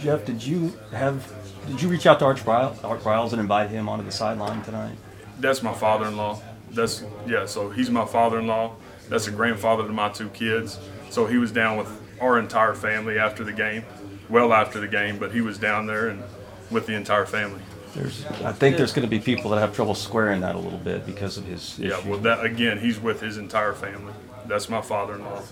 Jeff, 0.00 0.26
did 0.26 0.44
you 0.44 0.78
have 0.90 1.32
did 1.66 1.80
you 1.80 1.88
reach 1.88 2.04
out 2.04 2.18
to 2.18 2.26
Art 2.26 2.36
Briles, 2.36 2.84
Art 2.84 3.00
Briles 3.00 3.32
and 3.32 3.40
invite 3.40 3.70
him 3.70 3.88
onto 3.88 4.04
the 4.04 4.12
sideline 4.12 4.62
tonight? 4.62 4.98
That's 5.40 5.62
my 5.62 5.72
father-in-law. 5.72 6.42
That's 6.72 7.04
yeah. 7.26 7.46
So 7.46 7.70
he's 7.70 7.88
my 7.88 8.04
father-in-law. 8.04 8.76
That's 9.08 9.28
a 9.28 9.30
grandfather 9.30 9.86
to 9.86 9.92
my 9.94 10.10
two 10.10 10.28
kids. 10.28 10.78
So 11.08 11.24
he 11.24 11.38
was 11.38 11.52
down 11.52 11.78
with 11.78 11.88
our 12.20 12.38
entire 12.38 12.74
family 12.74 13.18
after 13.18 13.44
the 13.44 13.52
game, 13.52 13.84
well 14.28 14.52
after 14.52 14.80
the 14.80 14.88
game. 14.88 15.18
But 15.18 15.32
he 15.32 15.40
was 15.40 15.58
down 15.58 15.86
there 15.86 16.08
and 16.08 16.22
with 16.70 16.86
the 16.86 16.94
entire 16.94 17.26
family. 17.26 17.60
There's, 17.94 18.24
I 18.26 18.52
think 18.52 18.78
there's 18.78 18.92
going 18.92 19.06
to 19.06 19.10
be 19.10 19.20
people 19.20 19.50
that 19.50 19.60
have 19.60 19.74
trouble 19.74 19.94
squaring 19.94 20.40
that 20.40 20.54
a 20.54 20.58
little 20.58 20.78
bit 20.78 21.04
because 21.04 21.36
of 21.36 21.44
his. 21.44 21.78
Yeah. 21.78 21.98
issue. 21.98 22.10
Well, 22.10 22.18
that 22.20 22.44
again, 22.44 22.78
he's 22.78 22.98
with 22.98 23.20
his 23.20 23.36
entire 23.36 23.74
family. 23.74 24.14
That's 24.46 24.68
my 24.68 24.80
father-in-law. 24.80 25.42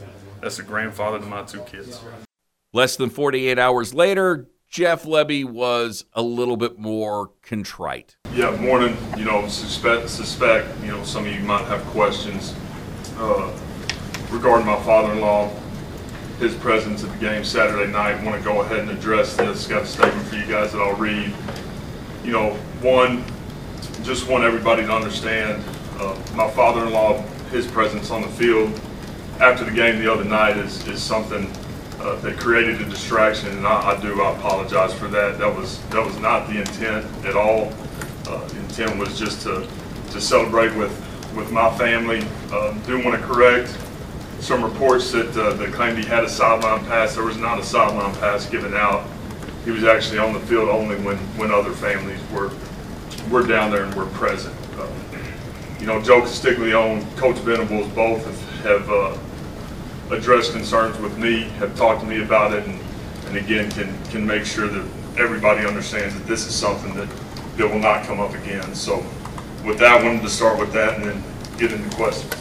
That's 0.41 0.59
a 0.59 0.63
grandfather 0.63 1.19
to 1.19 1.27
my 1.27 1.43
two 1.43 1.61
kids. 1.61 2.01
Less 2.73 2.97
than 2.97 3.11
48 3.11 3.59
hours 3.59 3.93
later, 3.93 4.49
Jeff 4.71 5.03
Lebby 5.03 5.45
was 5.45 6.05
a 6.15 6.23
little 6.23 6.57
bit 6.57 6.79
more 6.79 7.33
contrite. 7.43 8.17
Yeah, 8.33 8.57
morning. 8.57 8.97
You 9.19 9.25
know, 9.25 9.47
suspect, 9.49 10.09
suspect. 10.09 10.69
You 10.83 10.93
know, 10.93 11.05
some 11.05 11.27
of 11.27 11.33
you 11.33 11.41
might 11.41 11.65
have 11.65 11.83
questions 11.87 12.55
uh, 13.19 13.53
regarding 14.31 14.67
my 14.67 14.81
father-in-law, 14.83 15.51
his 16.41 16.55
presence 16.55 17.05
at 17.05 17.13
the 17.13 17.19
game 17.19 17.45
Saturday 17.45 17.93
night. 17.93 18.23
Want 18.25 18.37
to 18.37 18.43
go 18.43 18.63
ahead 18.63 18.81
and 18.81 18.91
address 18.91 19.37
this. 19.37 19.67
Got 19.67 19.83
a 19.83 19.87
statement 19.87 20.27
for 20.27 20.37
you 20.37 20.47
guys 20.47 20.73
that 20.73 20.81
I'll 20.81 20.97
read. 20.97 21.33
You 22.25 22.33
know, 22.33 22.55
one, 22.81 23.23
just 24.03 24.27
want 24.27 24.43
everybody 24.43 24.83
to 24.83 24.93
understand. 24.93 25.63
Uh, 25.99 26.19
my 26.35 26.51
father-in-law, 26.51 27.21
his 27.51 27.67
presence 27.67 28.11
on 28.11 28.23
the 28.23 28.29
field 28.29 28.73
after 29.39 29.65
the 29.65 29.71
game 29.71 29.99
the 30.03 30.11
other 30.11 30.25
night 30.25 30.57
is 30.57 30.87
is 30.89 31.03
something 31.03 31.51
uh, 32.01 32.17
that 32.17 32.39
created 32.39 32.81
a 32.81 32.85
distraction, 32.87 33.51
and 33.51 33.67
I, 33.67 33.91
I 33.91 34.01
do 34.01 34.23
I 34.23 34.33
apologize 34.33 34.95
for 34.95 35.09
that. 35.09 35.39
That 35.39 35.55
was 35.55 35.83
that 35.89 36.05
was 36.05 36.19
not 36.19 36.49
the 36.49 36.61
intent 36.61 37.05
at 37.27 37.37
all. 37.37 37.73
Uh, 38.27 38.49
intent 38.57 38.97
was 38.99 39.19
just 39.19 39.43
to 39.43 39.69
to 40.13 40.21
celebrate 40.21 40.75
with 40.75 40.93
with 41.37 41.53
my 41.53 41.71
family. 41.77 42.27
Uh, 42.51 42.73
do 42.87 43.05
want 43.05 43.21
to 43.21 43.27
correct 43.27 43.77
some 44.41 44.65
reports 44.65 45.13
that 45.13 45.37
uh, 45.37 45.53
that 45.55 45.73
claimed 45.73 45.99
he 45.99 46.05
had 46.05 46.25
a 46.25 46.29
sideline 46.29 46.85
pass. 46.87 47.15
There 47.15 47.25
was 47.25 47.37
not 47.37 47.59
a 47.59 47.65
sideline 47.65 48.15
pass 48.17 48.49
given 48.49 48.75
out. 48.75 49.07
He 49.65 49.71
was 49.71 49.85
actually 49.85 50.19
on 50.19 50.33
the 50.33 50.41
field 50.41 50.69
only 50.69 50.97
when 50.97 51.17
when 51.37 51.51
other 51.51 51.73
families 51.73 52.21
were 52.33 52.51
were 53.31 53.47
down 53.47 53.71
there 53.71 53.85
and 53.85 53.95
were 53.95 54.07
present. 54.07 54.57
Uh, 54.79 54.89
you 55.79 55.87
know, 55.87 56.01
Joe 56.03 56.21
Castiglione, 56.21 57.05
Coach 57.17 57.39
Venables, 57.39 57.89
both 57.89 58.25
have, 58.25 58.87
have 58.87 58.91
uh, 58.91 59.19
addressed 60.15 60.53
concerns 60.53 60.99
with 60.99 61.17
me, 61.17 61.45
have 61.59 61.75
talked 61.77 62.01
to 62.03 62.07
me 62.07 62.23
about 62.23 62.53
it, 62.53 62.67
and, 62.67 62.81
and 63.27 63.37
again, 63.37 63.71
can, 63.71 64.05
can 64.07 64.27
make 64.27 64.45
sure 64.45 64.69
that 64.69 64.87
everybody 65.19 65.67
understands 65.67 66.15
that 66.15 66.27
this 66.27 66.47
is 66.47 66.55
something 66.55 66.95
that, 66.95 67.09
that 67.57 67.69
will 67.69 67.79
not 67.79 68.05
come 68.05 68.21
up 68.21 68.35
again. 68.35 68.75
So 68.75 68.99
with 69.65 69.79
that, 69.79 70.01
I 70.01 70.05
wanted 70.05 70.23
to 70.23 70.29
start 70.29 70.59
with 70.59 70.73
that 70.73 70.97
and 70.97 71.05
then 71.05 71.23
get 71.57 71.73
into 71.73 71.95
questions. 71.97 72.40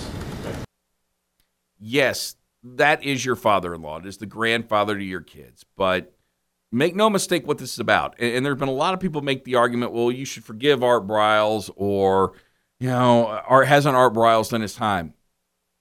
Yes, 1.80 2.36
that 2.64 3.04
is 3.04 3.24
your 3.24 3.36
father 3.36 3.74
in 3.74 3.82
law. 3.82 4.00
It 4.00 4.06
is 4.06 4.18
the 4.18 4.26
grandfather 4.26 4.98
to 4.98 5.04
your 5.04 5.22
kids. 5.22 5.66
But 5.78 6.14
make 6.72 6.96
no 6.96 7.10
mistake 7.10 7.48
what 7.48 7.58
this 7.58 7.74
is 7.74 7.80
about. 7.80 8.16
And, 8.20 8.36
and 8.36 8.46
there 8.46 8.52
have 8.52 8.60
been 8.60 8.68
a 8.68 8.74
lot 8.74 8.94
of 8.94 9.00
people 9.00 9.22
make 9.22 9.46
the 9.46 9.56
argument, 9.56 9.92
well, 9.92 10.12
you 10.12 10.26
should 10.26 10.44
forgive 10.44 10.84
Art 10.84 11.08
Briles 11.08 11.70
or, 11.76 12.34
you 12.80 12.90
know, 12.90 13.28
uh, 13.28 13.44
Art 13.48 13.68
hasn't 13.68 13.96
Art 13.96 14.14
Briles 14.14 14.50
done 14.50 14.62
his 14.62 14.76
time. 14.76 15.14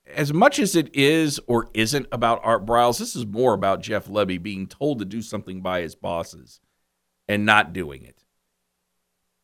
As 0.07 0.33
much 0.33 0.59
as 0.59 0.75
it 0.75 0.95
is 0.95 1.39
or 1.47 1.69
isn't 1.75 2.07
about 2.11 2.41
Art 2.43 2.65
Briles, 2.65 2.99
this 2.99 3.15
is 3.15 3.27
more 3.27 3.53
about 3.53 3.83
Jeff 3.83 4.07
Lebby 4.07 4.43
being 4.43 4.67
told 4.67 5.01
to 5.01 5.05
do 5.05 5.21
something 5.21 5.61
by 5.61 5.83
his 5.83 5.95
bosses 5.95 6.61
and 7.29 7.45
not 7.45 7.75
doing 7.75 8.05
it. 8.05 8.25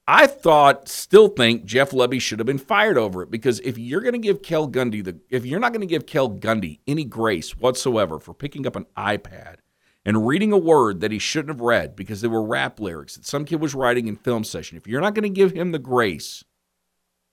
I 0.07 0.27
thought, 0.27 0.89
still 0.89 1.29
think 1.29 1.65
Jeff 1.65 1.93
Lebby 1.93 2.21
should 2.21 2.39
have 2.39 2.47
been 2.47 2.59
fired 2.59 2.99
over 2.99 3.23
it 3.23 3.31
because 3.31 3.61
if 3.61 3.79
you're 3.79 4.03
going 4.03 4.13
to 4.13 4.19
give 4.19 4.43
Cale 4.43 4.71
Gundy 4.71 5.03
the, 5.03 5.19
if 5.31 5.47
you're 5.47 5.61
not 5.61 5.73
going 5.73 5.81
to 5.81 5.87
give 5.87 6.07
Cale 6.07 6.31
Gundy 6.31 6.81
any 6.87 7.05
grace 7.05 7.57
whatsoever 7.57 8.19
for 8.19 8.35
picking 8.35 8.67
up 8.67 8.77
an 8.77 8.87
iPad 8.97 9.57
and 10.05 10.27
reading 10.27 10.53
a 10.53 10.59
word 10.59 11.01
that 11.01 11.11
he 11.11 11.19
shouldn't 11.19 11.57
have 11.57 11.63
read 11.63 11.97
because 11.97 12.21
they 12.21 12.29
were 12.29 12.43
rap 12.43 12.79
lyrics 12.81 13.15
that 13.15 13.25
some 13.25 13.47
kid 13.47 13.61
was 13.61 13.75
writing 13.75 14.07
in 14.07 14.17
film 14.17 14.45
session, 14.45 14.77
if 14.77 14.87
you're 14.87 15.01
not 15.01 15.15
going 15.15 15.23
to 15.23 15.31
give 15.31 15.53
him 15.53 15.73
the 15.73 15.79
grace 15.79 16.45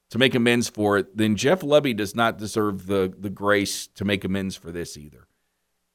to 0.10 0.18
make 0.18 0.34
amends 0.34 0.70
for 0.70 0.98
it, 0.98 1.18
then 1.18 1.36
Jeff 1.36 1.62
Lebby 1.62 1.96
does 1.96 2.16
not 2.16 2.38
deserve 2.38 2.86
the 2.88 3.14
the 3.18 3.30
grace 3.30 3.88
to 3.88 4.06
make 4.06 4.24
amends 4.24 4.56
for 4.56 4.72
this 4.72 4.96
either. 4.98 5.28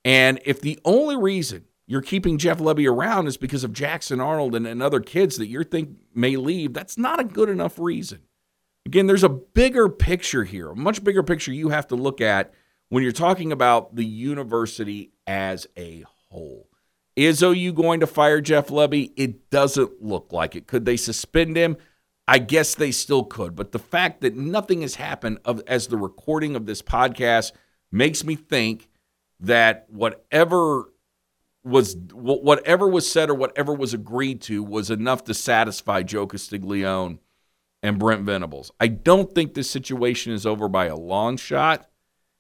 And 0.05 0.41
if 0.45 0.61
the 0.61 0.79
only 0.85 1.17
reason 1.17 1.65
you're 1.87 2.03
keeping 2.03 2.39
Jeff 2.39 2.59
Lebby 2.59 2.91
around 2.91 3.29
is 3.29 3.37
because 3.37 3.65
of 3.65 3.73
Jackson 3.73 4.21
Arnold 4.21 4.55
and, 4.55 4.67
and 4.67 4.83
other 4.83 5.01
kids 5.01 5.37
that 5.37 5.47
you 5.47 5.63
think 5.63 5.91
may 6.15 6.37
leave, 6.37 6.73
that's 6.73 6.99
not 6.99 7.21
a 7.21 7.25
good 7.25 7.49
enough 7.49 7.79
reason. 7.79 8.23
Again, 8.85 9.07
there's 9.07 9.25
a 9.25 9.29
bigger 9.29 9.89
picture 9.89 10.45
here, 10.45 10.71
a 10.71 10.77
much 10.77 11.03
bigger 11.03 11.23
picture 11.23 11.53
you 11.53 11.71
have 11.71 11.89
to 11.89 11.97
look 11.97 12.21
at 12.21 12.53
when 12.89 13.03
you're 13.03 13.13
talking 13.13 13.53
about 13.53 13.97
the 13.97 14.05
university 14.05 15.13
as 15.27 15.67
a 15.77 16.05
whole. 16.29 16.69
Is 17.15 17.43
OU 17.43 17.73
going 17.73 18.01
to 18.01 18.07
fire 18.07 18.41
Jeff 18.41 18.69
Lebby? 18.69 19.13
It 19.17 19.51
doesn't 19.51 20.03
look 20.03 20.33
like 20.33 20.55
it. 20.55 20.67
Could 20.67 20.85
they 20.85 20.97
suspend 20.97 21.57
him? 21.57 21.77
I 22.29 22.39
guess 22.39 22.75
they 22.75 22.91
still 22.91 23.25
could. 23.25 23.57
But 23.57 23.73
the 23.73 23.79
fact 23.79 24.21
that 24.21 24.37
nothing 24.37 24.83
has 24.83 24.97
happened 24.97 25.39
of, 25.45 25.63
as 25.67 25.87
the 25.87 25.97
recording 25.97 26.57
of 26.57 26.67
this 26.67 26.83
podcast 26.83 27.53
makes 27.91 28.25
me 28.25 28.35
think 28.35 28.89
that 29.41 29.87
whatever 29.89 30.93
was 31.67 31.97
whatever 32.13 32.87
was 32.87 33.11
said 33.11 33.29
or 33.29 33.35
whatever 33.35 33.75
was 33.75 33.93
agreed 33.93 34.41
to 34.41 34.63
was 34.63 34.89
enough 34.89 35.25
to 35.25 35.35
satisfy 35.35 36.03
Joe 36.03 36.27
Castiglione 36.27 37.19
and 37.83 37.99
Brent 37.99 38.23
Venables. 38.23 38.71
I 38.79 38.87
don't 38.87 39.35
think 39.35 39.55
this 39.55 39.69
situation 39.69 40.33
is 40.33 40.47
over 40.47 40.69
by 40.69 40.87
a 40.87 40.97
long 40.97 41.37
shot. 41.37 41.89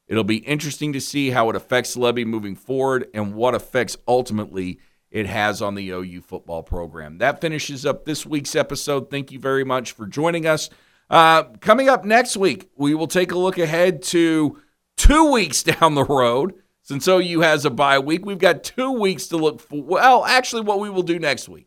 It'll 0.07 0.23
be 0.23 0.37
interesting 0.37 0.93
to 0.93 1.01
see 1.01 1.31
how 1.31 1.51
it 1.51 1.57
affects 1.57 1.97
Lebby 1.97 2.25
moving 2.25 2.55
forward 2.55 3.09
and 3.13 3.35
what 3.35 3.57
effects 3.57 3.97
ultimately 4.07 4.79
it 5.11 5.27
has 5.27 5.61
on 5.61 5.75
the 5.75 5.91
OU 5.91 6.21
football 6.21 6.63
program. 6.63 7.19
That 7.19 7.41
finishes 7.41 7.85
up 7.85 8.05
this 8.05 8.25
week's 8.25 8.55
episode. 8.55 9.11
Thank 9.11 9.33
you 9.33 9.41
very 9.41 9.65
much 9.65 9.91
for 9.91 10.07
joining 10.07 10.47
us. 10.47 10.71
Uh, 11.11 11.45
coming 11.61 11.89
up 11.89 12.05
next 12.05 12.37
week, 12.37 12.71
we 12.77 12.95
will 12.95 13.09
take 13.09 13.33
a 13.33 13.39
look 13.39 13.59
ahead 13.59 14.03
to 14.03 14.63
two 14.97 15.33
weeks 15.33 15.63
down 15.65 15.97
the 15.97 16.05
road. 16.05 16.55
Since 16.87 17.09
OU 17.09 17.41
has 17.41 17.65
a 17.65 17.71
bye 17.71 17.99
week, 17.99 18.25
we've 18.25 18.39
got 18.39 18.63
two 18.63 18.93
weeks 18.93 19.27
to 19.27 19.37
look 19.37 19.59
for. 19.59 19.83
Well, 19.83 20.25
actually, 20.25 20.63
what 20.63 20.79
we 20.79 20.89
will 20.89 21.03
do 21.03 21.19
next 21.19 21.49
week 21.49 21.67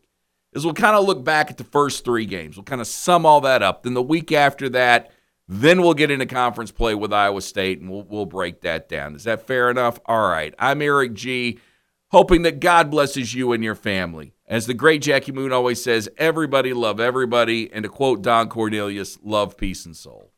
is 0.54 0.64
we'll 0.64 0.72
kind 0.72 0.96
of 0.96 1.04
look 1.04 1.22
back 1.22 1.50
at 1.50 1.58
the 1.58 1.64
first 1.64 2.06
three 2.06 2.24
games. 2.24 2.56
We'll 2.56 2.64
kind 2.64 2.80
of 2.80 2.86
sum 2.86 3.26
all 3.26 3.42
that 3.42 3.62
up. 3.62 3.82
Then 3.82 3.92
the 3.92 4.00
week 4.00 4.32
after 4.32 4.70
that, 4.70 5.10
then 5.46 5.82
we'll 5.82 5.92
get 5.92 6.10
into 6.10 6.24
conference 6.24 6.70
play 6.72 6.94
with 6.94 7.12
Iowa 7.12 7.42
State 7.42 7.82
and 7.82 7.90
we'll, 7.90 8.04
we'll 8.04 8.24
break 8.24 8.62
that 8.62 8.88
down. 8.88 9.14
Is 9.14 9.24
that 9.24 9.46
fair 9.46 9.68
enough? 9.68 10.00
All 10.06 10.26
right. 10.26 10.54
I'm 10.58 10.80
Erik 10.80 11.12
Gee 11.12 11.60
hoping 12.08 12.40
that 12.42 12.58
God 12.58 12.90
blesses 12.90 13.34
you 13.34 13.52
and 13.52 13.62
your 13.62 13.74
family. 13.74 14.32
As 14.46 14.66
the 14.66 14.72
great 14.72 15.02
Jackie 15.02 15.32
Moon 15.32 15.52
always 15.52 15.84
says, 15.84 16.08
everybody 16.16 16.72
love 16.72 16.98
everybody. 16.98 17.70
And 17.70 17.82
to 17.82 17.90
quote 17.90 18.22
Don 18.22 18.48
Cornelius, 18.48 19.18
love, 19.22 19.58
peace, 19.58 19.84
and 19.84 19.94
soul. 19.94 20.32